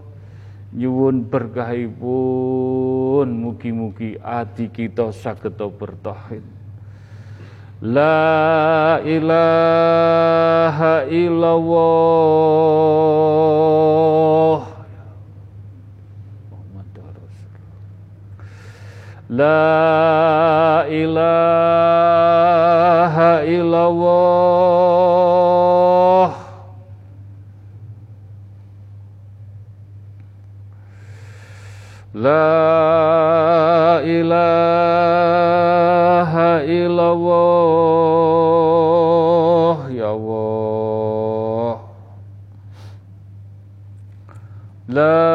[0.76, 3.31] nyuwun berkahipun.
[3.31, 6.43] Mugi-mugi ati kita saged bertauhid.
[7.80, 12.68] La ilaha illallah.
[19.27, 21.27] La ilaha
[23.47, 25.06] illallah
[32.18, 34.49] La ilaha
[36.65, 37.38] illallah
[39.94, 41.77] Ya Allah.
[44.89, 45.27] La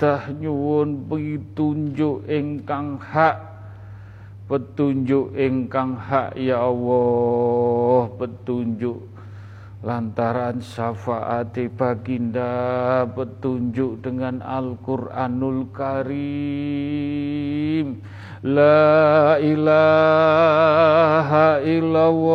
[0.00, 3.36] pitedah nyuwun pitunjuk ingkang hak.
[4.48, 8.08] Petunjuk ingkang hak ya Allah.
[8.16, 8.96] Petunjuk
[9.84, 13.04] lantaran syafaati baginda.
[13.12, 16.00] Petunjuk dengan Al-Qur'anul Karim.
[18.40, 20.40] La ilaha
[21.60, 22.32] illallah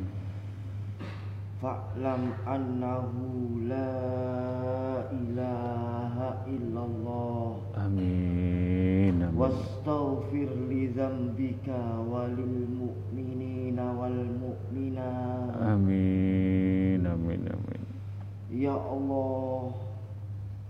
[1.64, 7.56] Fa'lam annahu la ilaha illallah.
[7.80, 9.73] Amin amin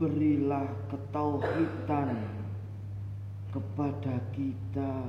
[0.04, 2.12] Berilah ketauhidan
[3.48, 5.00] kepada kita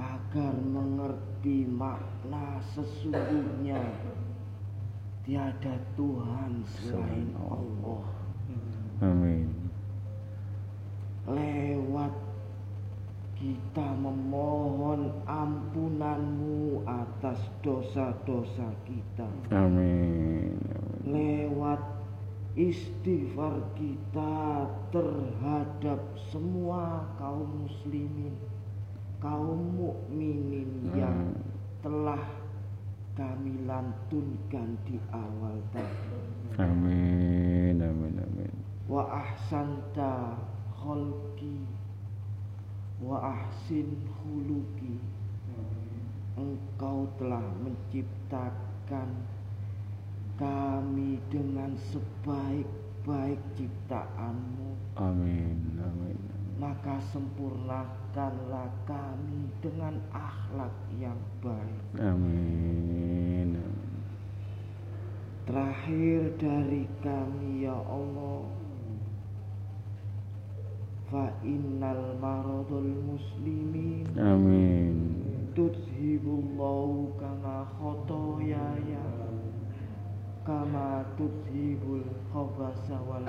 [0.00, 3.92] agar mengerti makna sesungguhnya.
[5.28, 8.08] Tiada Tuhan selain Allah.
[9.04, 9.52] Amin.
[11.28, 12.16] Lewat
[13.36, 19.28] kita memohon ampunanmu atas dosa-dosa kita.
[19.52, 20.56] Amin.
[20.56, 21.95] Amin lewat
[22.56, 26.00] istighfar kita terhadap
[26.32, 28.32] semua kaum muslimin,
[29.20, 31.36] kaum mukminin yang
[31.84, 32.24] telah
[33.12, 36.16] kami lantunkan di awal tadi.
[36.56, 38.52] amin amin amin
[38.88, 40.40] Wa ahsanta
[40.72, 41.60] kholki
[43.04, 44.96] wa ahsin huluki.
[46.36, 49.35] Engkau telah menciptakan
[50.36, 54.70] kami dengan sebaik-baik ciptaanmu.
[54.96, 56.18] Amin amin
[56.56, 61.84] maka sempurnakanlah kami dengan akhlak yang baik.
[62.00, 63.60] Amin
[65.46, 68.42] terakhir dari kami ya Allah.
[71.06, 74.10] Fa innal maradul muslimin.
[74.18, 75.14] Amin.
[75.54, 79.25] Tudhibullahu kama khotoyaya
[80.46, 83.26] kama tudhibul khabasa wal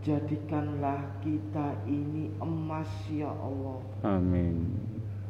[0.00, 3.84] Jadikanlah kita ini emas ya Allah.
[4.00, 4.72] Amin.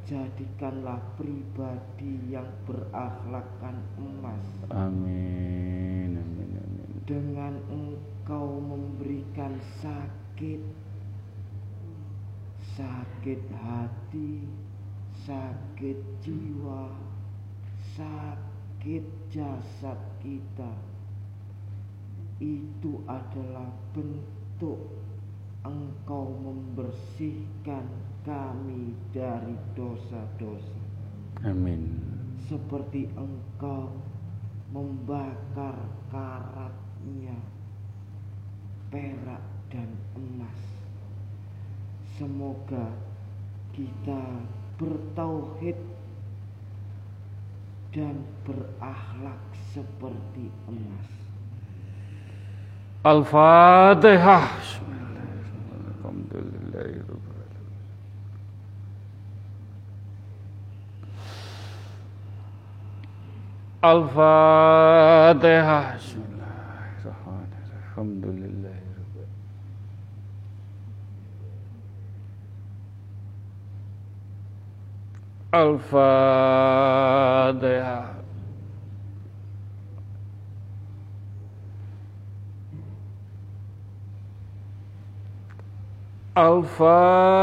[0.06, 4.47] Jadikanlah pribadi yang berakhlakkan emas.
[4.70, 6.14] Amin.
[6.14, 6.51] Amin.
[6.55, 6.90] Amin.
[7.02, 10.62] Dengan engkau memberikan sakit,
[12.78, 14.47] sakit hati,
[15.27, 17.10] sakit jiwa,
[18.01, 20.72] sakit jasad kita.
[22.40, 24.81] Itu adalah bentuk
[25.60, 27.85] engkau membersihkan
[28.24, 30.81] kami dari dosa-dosa.
[31.44, 32.01] Amin.
[32.48, 33.93] Seperti engkau
[34.72, 35.77] membakar
[36.09, 37.36] karatnya
[38.89, 40.60] perak dan emas.
[42.16, 42.97] Semoga
[43.77, 44.24] kita
[44.81, 45.99] bertauhid
[47.91, 49.43] dan berakhlak
[49.75, 51.11] seperti emas.
[53.03, 54.47] Al-Fatihah.
[63.81, 65.97] Al-Fatihah.
[67.97, 68.60] Alhamdulillah.
[75.52, 75.98] Al-Fatihah.
[86.36, 87.40] Al-Fatihah.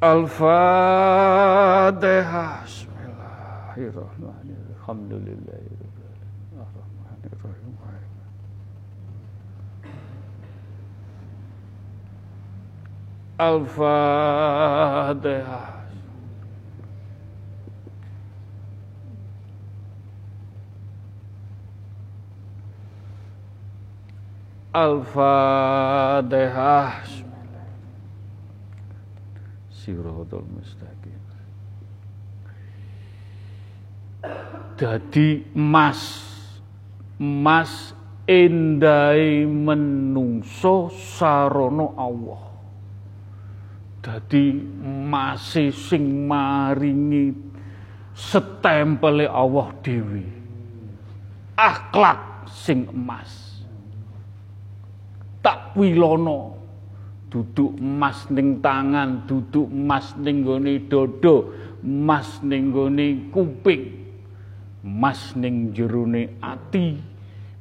[0.00, 1.04] Al-Fatihah.
[2.64, 4.56] Bismillahirrahmanirrahim.
[4.72, 5.73] Alhamdulillahirrahmanirrahim.
[13.38, 13.82] Al-Fatihah.
[24.74, 26.14] Al-Fatihah.
[29.74, 31.18] Siratul mustaqim.
[34.74, 36.22] Jadi emas
[37.20, 37.94] emas
[38.26, 42.53] endai menungso sarono Allah.
[44.04, 44.52] Jadi
[45.08, 47.32] masih sing maringi
[48.12, 50.28] setempele Allah dewi.
[51.56, 53.44] Akhlak sing emas
[55.44, 56.56] tak wilono
[57.28, 61.52] duduk emas ning tangan duduk emas ning gone dodo
[61.84, 63.84] emas ning gone kuping
[64.80, 66.96] emas ning jerone ati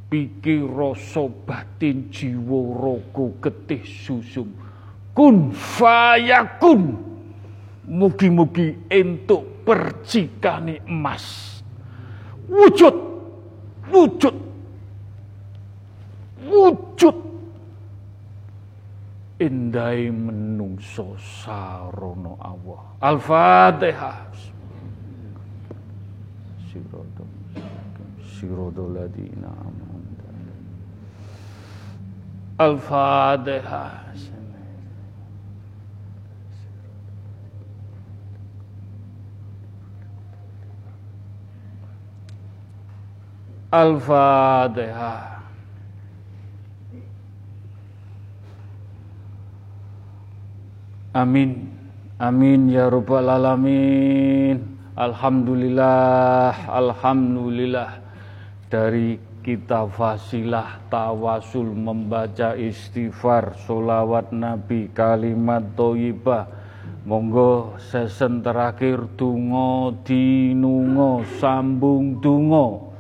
[0.07, 4.48] pikir rasa batin jiwa raga getih susum
[5.14, 6.98] kun fayakun
[7.88, 11.61] mugi-mugi entuk percikane emas.
[12.49, 12.95] Wujud.
[13.94, 14.35] Wujud.
[16.44, 17.18] Wujud.
[19.40, 22.81] Indai menungso sarono Allah.
[23.03, 24.18] Al-Fatihah.
[26.68, 27.30] Sirodol
[28.23, 28.95] Sirodol
[32.57, 34.03] Al-Fatihah.
[43.73, 45.33] Al-Fatihah.
[51.17, 51.73] Amin.
[52.21, 54.61] Amin ya rabbal alamin.
[54.93, 57.97] Alhamdulillah, alhamdulillah
[58.69, 66.45] dari kita fasilah tawasul membaca istighfar solawat nabi kalimat toyibah
[67.09, 72.93] monggo sesen terakhir tungo dinungo sambung tungo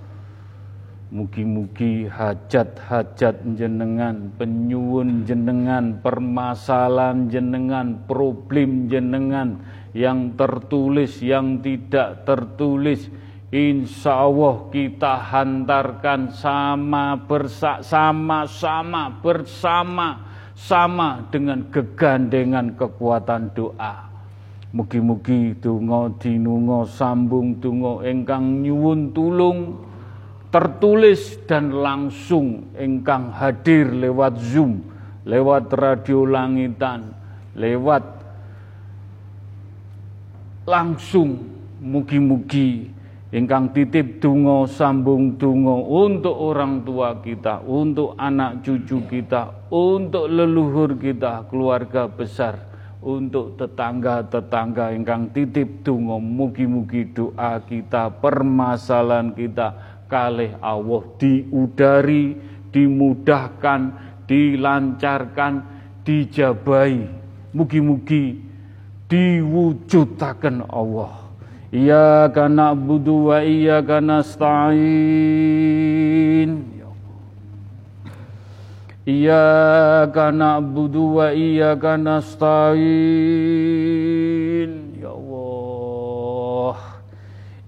[1.13, 9.61] Mugi-mugi hajat-hajat jenengan, penyuwun jenengan, permasalahan jenengan, problem jenengan
[9.93, 13.13] yang tertulis, yang tidak tertulis,
[13.53, 20.17] insya Allah kita hantarkan sama bersama sama bersama
[20.57, 24.09] sama dengan kegandengan kekuatan doa.
[24.73, 29.92] Mugi-mugi tungo dinungo sambung tungo engkang nyuwun tulung
[30.53, 34.85] tertulis dan langsung engkang hadir lewat Zoom,
[35.25, 37.09] lewat radio langitan,
[37.57, 38.05] lewat
[40.69, 41.41] langsung
[41.81, 42.85] mugi-mugi
[43.33, 50.93] ingkang titip dungo sambung dungo untuk orang tua kita, untuk anak cucu kita, untuk leluhur
[51.01, 52.61] kita, keluarga besar,
[53.03, 62.35] untuk tetangga-tetangga ingkang titip donga mugi-mugi doa kita permasalahan kita kalih Allah diudari
[62.73, 63.81] dimudahkan
[64.25, 65.53] dilancarkan
[66.01, 67.05] dijabai.
[67.53, 68.41] Mugi-mugi
[69.05, 71.21] diwujudaken Allah.
[71.73, 74.81] Iyyaka na'budu wa iyyaka nasta'in.
[79.05, 82.71] Iyyaka na'budu wa iyyaka nasta'in.
[84.97, 85.42] Ya Allah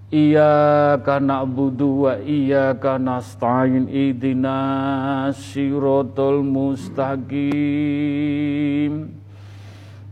[0.06, 7.50] Iyyaka na'budu wa iyyaka nasta'in Ihdinas siratal mustaqim.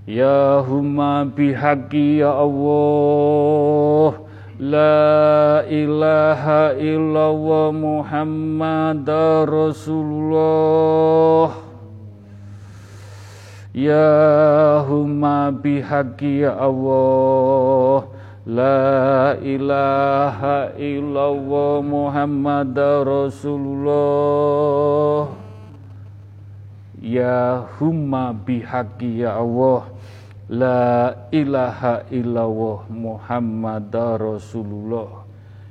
[0.04, 4.24] Ya humma bihaqi ya Allah
[4.58, 9.02] La ilaha illallah Muhammad
[9.50, 11.58] Rasulullah.
[13.74, 18.13] Ya humma bihaqi ya Allah
[18.44, 22.76] La ilaha illallah Muhammad
[23.08, 23.88] Rasulullah.
[27.00, 29.88] Ya humma bihaqi ya Allah.
[30.52, 33.88] La ilaha illallah Muhammad
[34.20, 35.24] Rasulullah.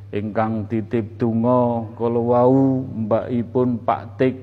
[0.10, 4.34] Ingkang titip donga kala wau mbakipun Pak Tik.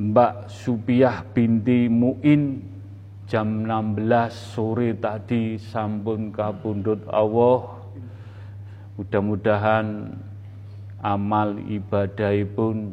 [0.00, 2.64] Mbak Supiah binti Muin
[3.30, 7.78] jam 16 sore tadi sampun kapundhut Allah.
[8.98, 10.18] Mudah-mudahan
[10.98, 12.90] amal ibadahipun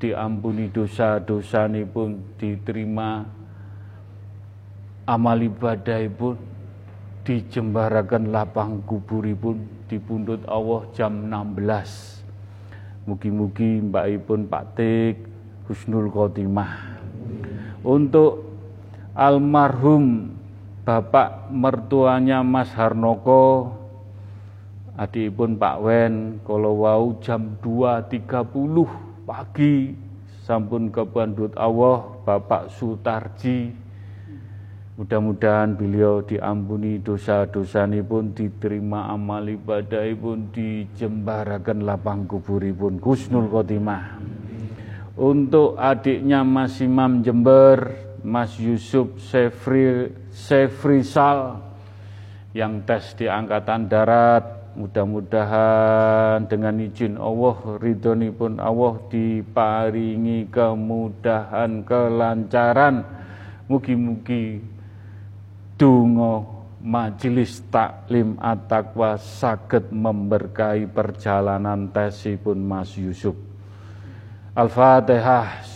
[0.00, 3.28] diampuni dosa-dosanipun diterima.
[5.04, 6.40] Amal ibadah pun
[7.28, 15.16] dijembarakan lapang kuburipun dipundut Allah jam 16 mugi-mugi mbakipun Pak Tik
[15.68, 16.72] Husnul Khotimah.
[17.84, 18.53] Untuk
[19.14, 20.34] almarhum
[20.84, 23.72] Bapak mertuanya Mas Harnoko
[25.00, 26.14] adikipun Pak Wen
[26.44, 29.96] kalau wau jam 2.30 pagi
[30.44, 33.84] sampun kebandut Allah Bapak Sutarji
[34.94, 44.22] Mudah-mudahan beliau diampuni dosa-dosa pun diterima amal ibadah pun dijembarakan lapang kuburipun Kusnul Khotimah.
[45.18, 47.90] Untuk adiknya Mas Imam Jember,
[48.24, 51.60] Mas Yusuf Sefri, Sefrisal
[52.56, 63.04] yang tes di Angkatan Darat, mudah-mudahan dengan izin Allah, ridhoni pun Allah diparingi kemudahan, kelancaran,
[63.68, 64.74] mugi-mugi
[65.74, 73.34] Dungo majelis taklim at-taqwa saged memberkahi perjalanan tesipun Mas Yusuf.
[74.54, 75.66] Al-Fatihah.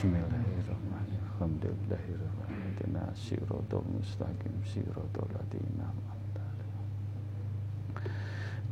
[3.29, 4.01] Bismillahirrahmanirrahim.
[4.01, 4.53] mustaqim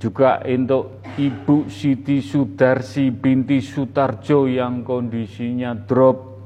[0.01, 6.41] Juga untuk Ibu Siti Sudarsi binti Sutarjo yang kondisinya drop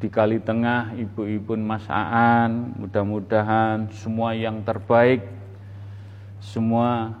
[0.00, 5.28] di Kali Tengah, ibu-ibu Mas Aan, mudah-mudahan semua yang terbaik,
[6.40, 7.12] semua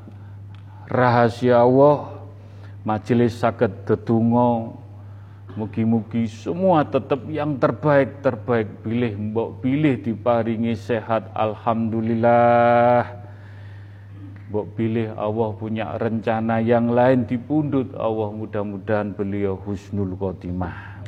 [0.88, 2.24] rahasia Allah,
[2.80, 4.79] majelis sakit dedungo,
[5.60, 8.80] mugi-mugi semua tetap yang terbaik, terbaik.
[8.80, 13.04] Pilih, mbok pilih diparingi sehat, Alhamdulillah.
[14.48, 21.04] Mbok pilih Allah punya rencana yang lain dipundut Allah mudah-mudahan beliau husnul khotimah.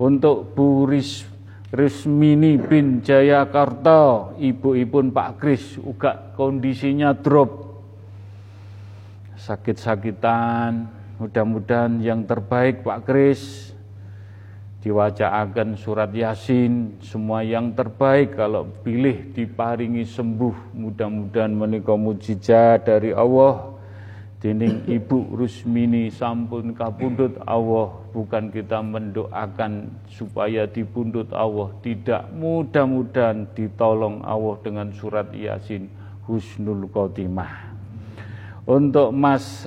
[0.00, 1.28] Untuk Bu Ris,
[1.68, 7.78] Rismini bin Jayakarta, ibu-ibu Pak Kris, juga kondisinya drop,
[9.38, 10.86] sakit-sakitan,
[11.18, 13.73] mudah-mudahan yang terbaik Pak Kris,
[14.84, 23.74] diwajahkan surat Yasin, semua yang terbaik kalau pilih diparingi sembuh, mudah-mudahan menikah mujizat dari Allah,
[24.44, 27.96] Dening Ibu Rusmini sampun kapundut Allah.
[28.12, 31.72] Bukan kita mendoakan supaya dipundut Allah.
[31.80, 35.88] Tidak mudah-mudahan ditolong Allah dengan surat Yasin
[36.28, 37.72] Husnul Khotimah.
[38.68, 39.64] Untuk Mas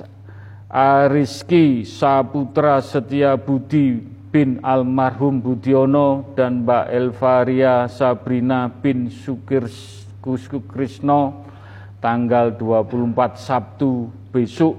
[0.70, 9.64] Ariski Saputra Setia Budi bin almarhum Budiono dan Mbak Elvaria Sabrina bin Sukir
[10.68, 11.48] Krisno
[12.04, 14.76] tanggal 24 Sabtu besok.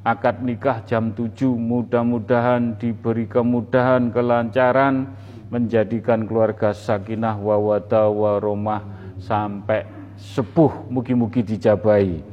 [0.00, 5.12] Akad nikah jam 7 mudah-mudahan diberi kemudahan kelancaran
[5.52, 8.80] menjadikan keluarga sakinah wawada waromah
[9.20, 9.84] sampai
[10.16, 10.88] sepuh.
[10.88, 12.24] Mugi-mugi dijabai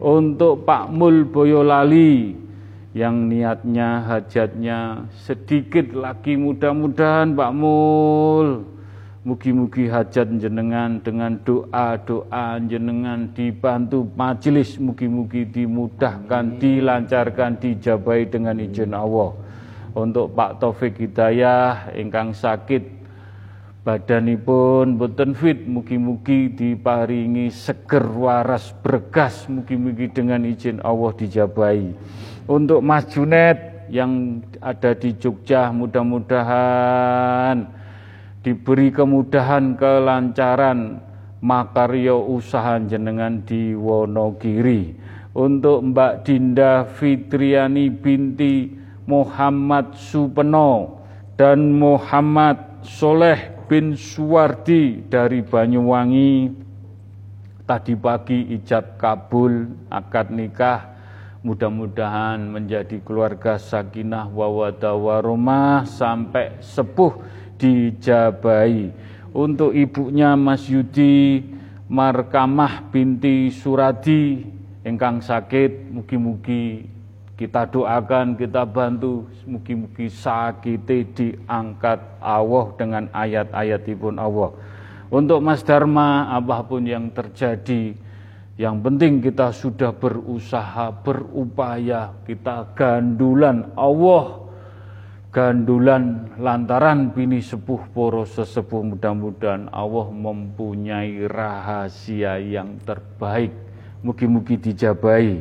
[0.00, 2.32] untuk Pak Mul Boyolali
[2.90, 8.48] yang niatnya hajatnya sedikit lagi mudah-mudahan Pak Mul
[9.20, 19.36] Mugi-mugi hajat jenengan dengan doa-doa jenengan dibantu majelis mugi-mugi dimudahkan, dilancarkan, dijabai dengan izin Allah.
[19.92, 22.80] Untuk Pak Taufik Hidayah ingkang sakit
[23.84, 31.92] badanipun boten fit mugi-mugi diparingi seger waras bergas mugi-mugi dengan izin Allah dijabai.
[32.50, 37.62] Untuk Mas Junet yang ada di Jogja mudah-mudahan
[38.42, 40.98] diberi kemudahan kelancaran
[41.38, 44.98] makaryo usaha jenengan di Wonogiri.
[45.30, 48.74] Untuk Mbak Dinda Fitriani binti
[49.06, 50.98] Muhammad Supeno
[51.38, 56.50] dan Muhammad Soleh bin Suwardi dari Banyuwangi.
[57.62, 60.90] Tadi pagi ijab kabul akad nikah
[61.40, 67.16] mudah-mudahan menjadi keluarga sakinah wawadah warumah sampai sepuh
[67.56, 68.92] dijabai.
[69.30, 71.44] Untuk ibunya Mas Yudi
[71.90, 74.42] Markamah binti Suradi
[74.84, 76.86] engkang sakit, mugi-mugi
[77.40, 80.84] kita doakan, kita bantu, mugi-mugi sakit
[81.16, 84.52] diangkat Allah dengan ayat-ayat ibun Allah.
[85.08, 87.96] Untuk Mas Dharma, apa pun yang terjadi,
[88.60, 94.52] yang penting kita sudah berusaha, berupaya, kita gandulan Allah
[95.32, 98.84] gandulan lantaran bini sepuh poro sesepuh.
[98.84, 103.54] Mudah-mudahan Allah mempunyai rahasia yang terbaik.
[104.04, 105.40] Mugi-mugi dijabai.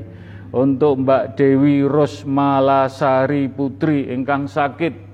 [0.56, 5.12] Untuk Mbak Dewi Rosmalasari Putri ingkang sakit.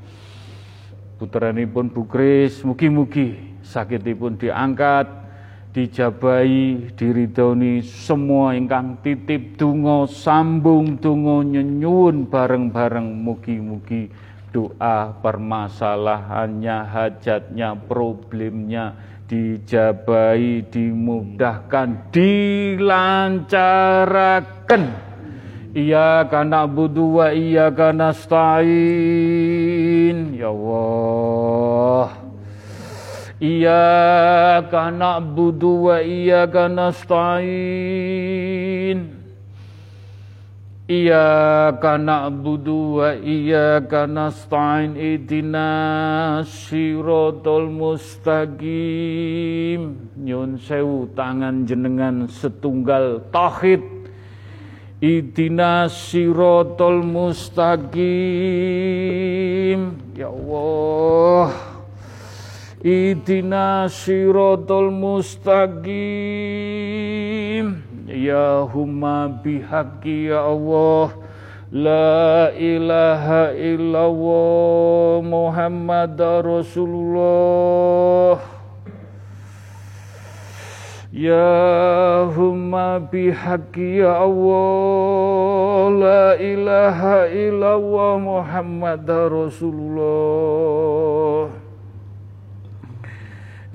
[1.17, 5.24] Putranipun Bu Kris mugi-mugi sakitipun diangkat
[5.75, 14.07] dijabai diridoni semua ingkang titip tungo sambung tungo nyenyun bareng-bareng mugi-mugi
[14.55, 18.95] doa permasalahannya, hajatnya, problemnya
[19.27, 23.43] dijabai, dimudahkan, dilancarkan.
[25.75, 28.79] Iya karena budu wa iya karena stain
[30.39, 32.15] Ya Allah
[34.69, 37.55] Karena budu wa iya karena stain.
[40.85, 48.77] Iyyaka na'budu wa iyyaka nasta'in ihdina siratal mustaqim.
[50.13, 53.81] Nyun sewu tangan jenengan setunggal tauhid.
[55.01, 57.97] Ihdina siratal mustaqim.
[60.13, 61.74] Ya Allah
[62.85, 66.05] ihdina siratal mustaqim.
[68.05, 71.17] Ya huma bihaqi ya Allah.
[71.73, 76.13] La ilaha illallah Muhammad
[76.45, 78.37] Rasulullah.
[81.09, 85.89] Ya huma bihaqi ya Allah.
[85.89, 90.85] La ilaha illallah Muhammad Rasulullah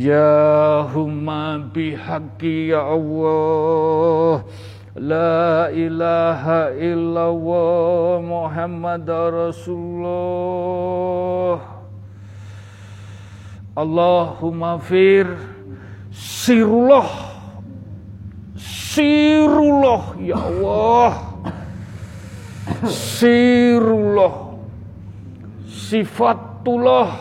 [0.00, 4.48] Ya humma bihaqi ya Allah.
[4.96, 10.00] La ilaha illallah Muhammad Rasulullah.
[13.76, 15.36] Allahumma fir.
[16.08, 17.36] Sirullah.
[18.56, 21.28] Sirullah Ya Allah.
[22.88, 24.56] Sirullah.
[25.68, 27.20] Sifatullah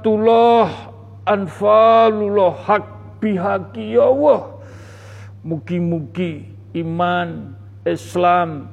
[0.00, 0.96] Jatullah
[1.28, 4.56] anfalullah hak bihaki ya Allah.
[5.44, 6.48] Mugi-mugi
[6.80, 7.52] iman,
[7.84, 8.72] Islam,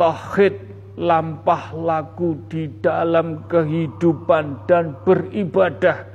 [0.00, 0.56] tauhid
[0.96, 6.08] lampah laku di dalam kehidupan dan beribadah.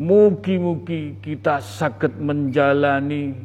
[0.00, 3.36] Mugi-mugi kita sakit menjalani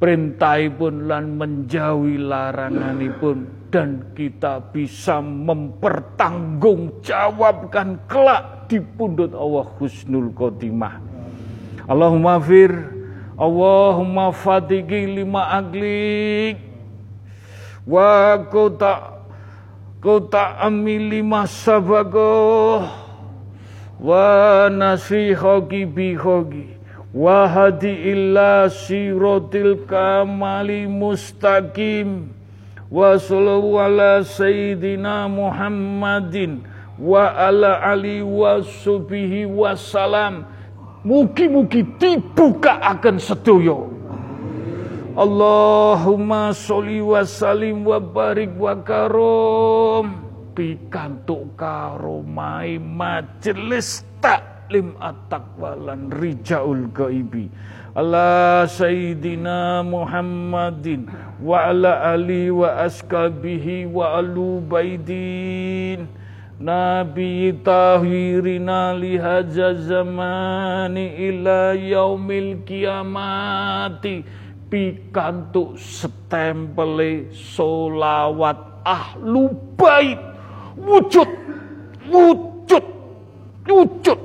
[0.00, 10.98] perintah pun lan menjauhi laranganipun dan kita bisa mempertanggungjawabkan kelak di pundut Allah husnul khotimah.
[11.86, 12.96] Allahumma fir
[13.36, 16.56] Allahumma fatiki lima aglik.
[17.86, 19.22] Wa kota
[20.02, 22.82] kota amili lima sabago
[24.00, 26.74] wa nasihoki bihoki
[27.14, 32.32] wa hadi illa sirotil kamali mustaqim.
[32.88, 40.44] Wa sallallahu ala sayyidina Muhammadin wa ala ali wa subihi salam.
[41.06, 43.94] Mugi-mugi dibuka akan sedoyo.
[45.14, 50.26] Allahumma sholli wa salim wa barik wa karom.
[50.56, 57.46] Pikantuk karomai majelis tak taklim at-taqwa lan rijaul gaibi
[57.94, 61.06] ala sayyidina Muhammadin
[61.38, 66.10] wa ala ali wa askabihi wa alu baidin
[66.56, 74.24] Nabi tahirina lihaja zamani ila yaumil kiamati.
[74.66, 78.56] Pikantuk setempele solawat
[78.88, 80.18] ahlu bait.
[80.80, 81.28] Wujud
[82.08, 82.86] wujud
[83.68, 84.20] wujud.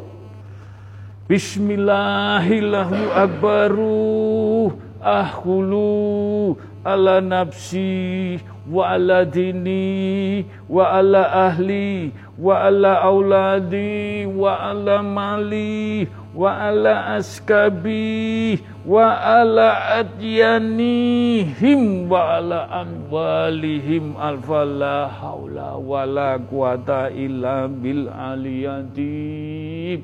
[1.28, 4.72] Bismillahillahu akbaru
[5.02, 12.10] ahulu ala nafsi wa ala dini wa ala ahli
[12.42, 24.18] wa ala auladi wa ala mali wa ala askabi wa ala adyanihim wa ala amwalihim
[24.18, 30.02] alfa la haula wa la quwata illa bil aliyati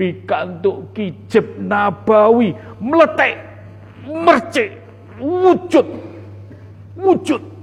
[0.00, 3.36] pikantuk kijib nabawi meletek
[4.06, 4.72] mercik
[5.20, 6.05] wujud
[6.96, 7.56] wujud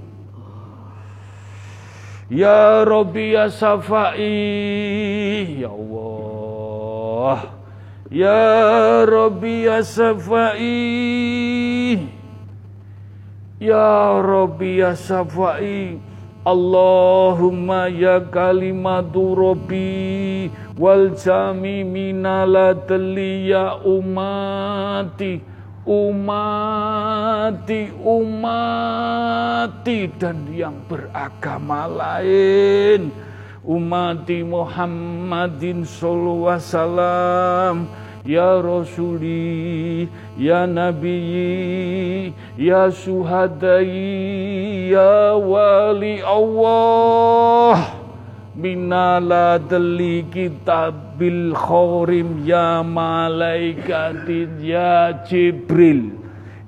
[2.32, 4.24] Ya Rabbi ya Safai.
[5.60, 7.52] Ya Allah.
[8.08, 10.64] Ya Rabbi ya Safai.
[13.60, 16.00] Ya Rabbi ya Safai.
[16.48, 20.48] Allahumma ya kalimatu Rabbi.
[20.80, 22.72] Wal jami minala
[23.46, 25.53] ya umati
[25.86, 33.12] umati umati dan yang beragama lain
[33.64, 37.88] umati Muhammadin sallallahu wasallam
[38.24, 40.08] Ya Rasuli,
[40.40, 48.03] Ya Nabi, Ya Suhadai, Ya Wali Allah.
[48.54, 56.14] Minala deli kitabil khorim ya malaikatin ya Jibril.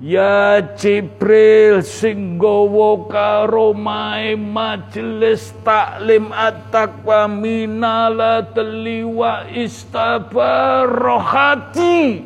[0.03, 12.19] Ya Jibril sing gawa karo mae majelis taklim at-taqwa minala teliwa istabarohati.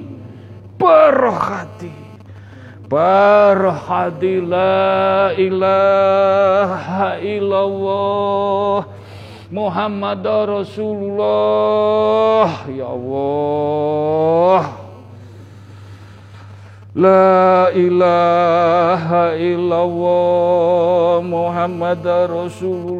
[0.82, 1.94] Barohati.
[2.90, 9.01] Barohati la ilaha illallah
[9.52, 12.64] Muhammad Rasulullah.
[12.72, 14.80] Ya Allah.
[16.96, 22.00] La ilaha illallah Muhammad
[22.32, 22.96] Rasulullah.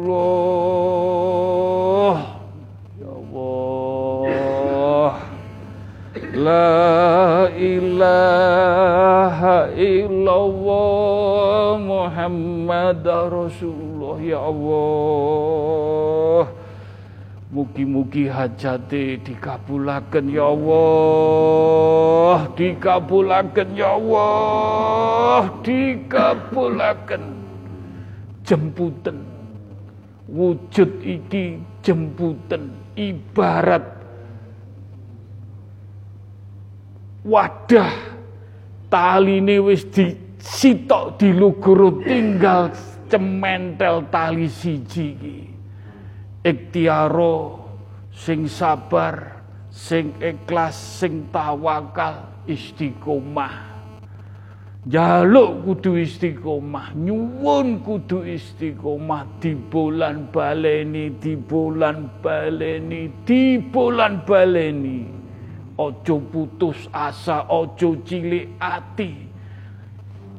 [3.00, 5.08] Ya Allah.
[6.36, 13.91] La ilaha illallah Muhammad Rasulullah
[14.22, 16.46] Ya Allah
[17.52, 27.44] Mugi-mugi hajate dikabulaken ya Allah, dikabulaken ya Allah, dikabulaken.
[28.40, 29.20] Jemputan
[30.32, 33.84] wujud iki jemputan ibarat
[37.28, 37.92] wadah
[38.88, 42.72] taline wis disitok diluguru tinggal
[43.12, 45.38] cementel tali siji iki.
[46.40, 47.60] Ikhtiaro
[48.08, 53.70] sing sabar sing ikhlas sing tawakal istiqomah.
[54.82, 65.06] Jaluk kudu istiqomah nyuwun kudu istiqomah di bulan baleni di bulan baleni di bulan baleni
[65.78, 69.30] ojo putus asa ojo cilik ati.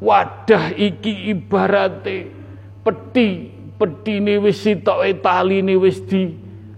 [0.03, 2.42] Wadah iki ibarate
[2.83, 3.49] peti
[3.79, 6.29] pedine wis sitoke taline wis di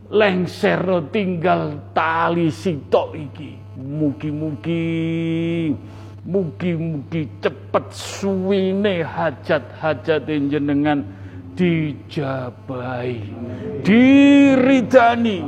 [0.10, 3.52] lengserno tinggal tali sitok iki.
[3.76, 4.88] Mugi-mugi
[6.26, 11.06] mugi-mugi cepet suwine hajat-hajat jenengan
[11.54, 13.22] dijabai
[13.86, 15.46] diridani.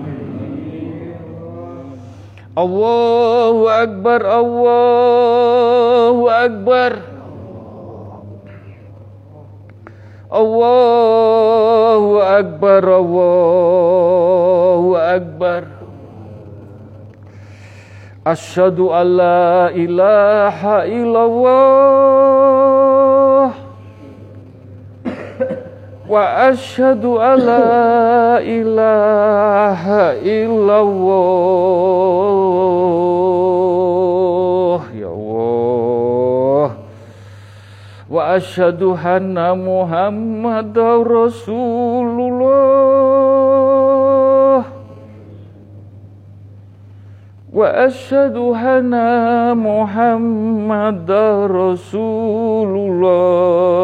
[2.58, 7.17] Allahu Akbar Allahu Akbar
[10.28, 14.20] Allahu Akbar Allahu
[15.00, 15.64] Akbar.
[18.28, 21.48] Asyhadu an la ilaha illallah.
[26.12, 31.48] Wa asyhadu an la ilaha illallah.
[34.92, 35.07] Ya
[38.10, 42.78] wa asyhadu anna muhammadar rasulullah
[47.58, 48.94] وأشهد أن
[49.58, 51.12] محمد
[51.50, 53.76] رسول الله.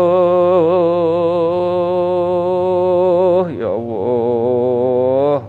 [3.58, 5.42] يا الله.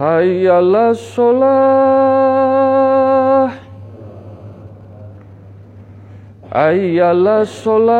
[0.00, 2.04] هيا الصلاة
[6.54, 7.90] Ayalah sholat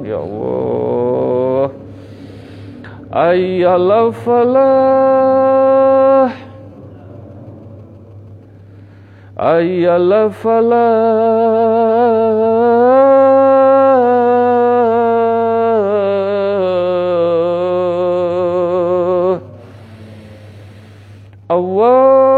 [0.00, 1.68] Ya Allah.
[3.12, 6.32] Ayalah falah
[9.36, 11.60] Ayalah falah
[21.80, 22.29] Uou!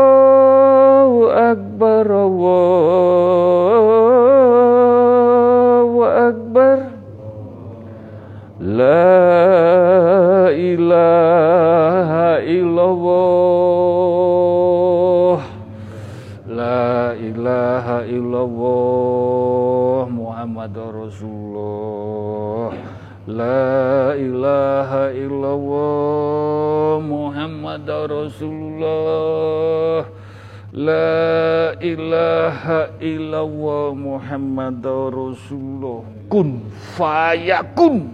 [30.72, 36.00] La ilaha illallah Muhammadar Rasulullah.
[36.32, 36.64] Kun
[36.96, 38.08] fayakun.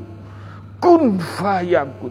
[0.83, 2.11] Kun fayakun.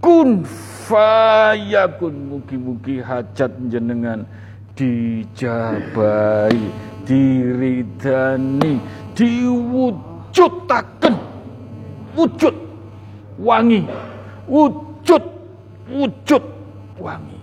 [0.00, 0.40] Kun
[0.88, 2.32] fayakun.
[2.32, 4.24] Mugi-mugi hajat jenengan
[4.72, 6.56] Dijabai
[7.04, 8.80] Diridani
[9.12, 11.12] Diwujudaken
[12.16, 12.56] Wujud.
[13.36, 13.84] Wangi.
[14.48, 15.24] Wujud.
[15.92, 16.44] Wujud.
[16.96, 17.36] Wangi.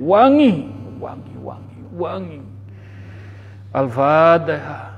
[0.00, 2.42] Wangi wangi wangi wangi.
[3.76, 4.96] Al-Fatihah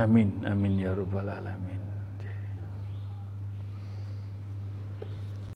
[0.00, 1.89] Amin amin ya rabbal alamin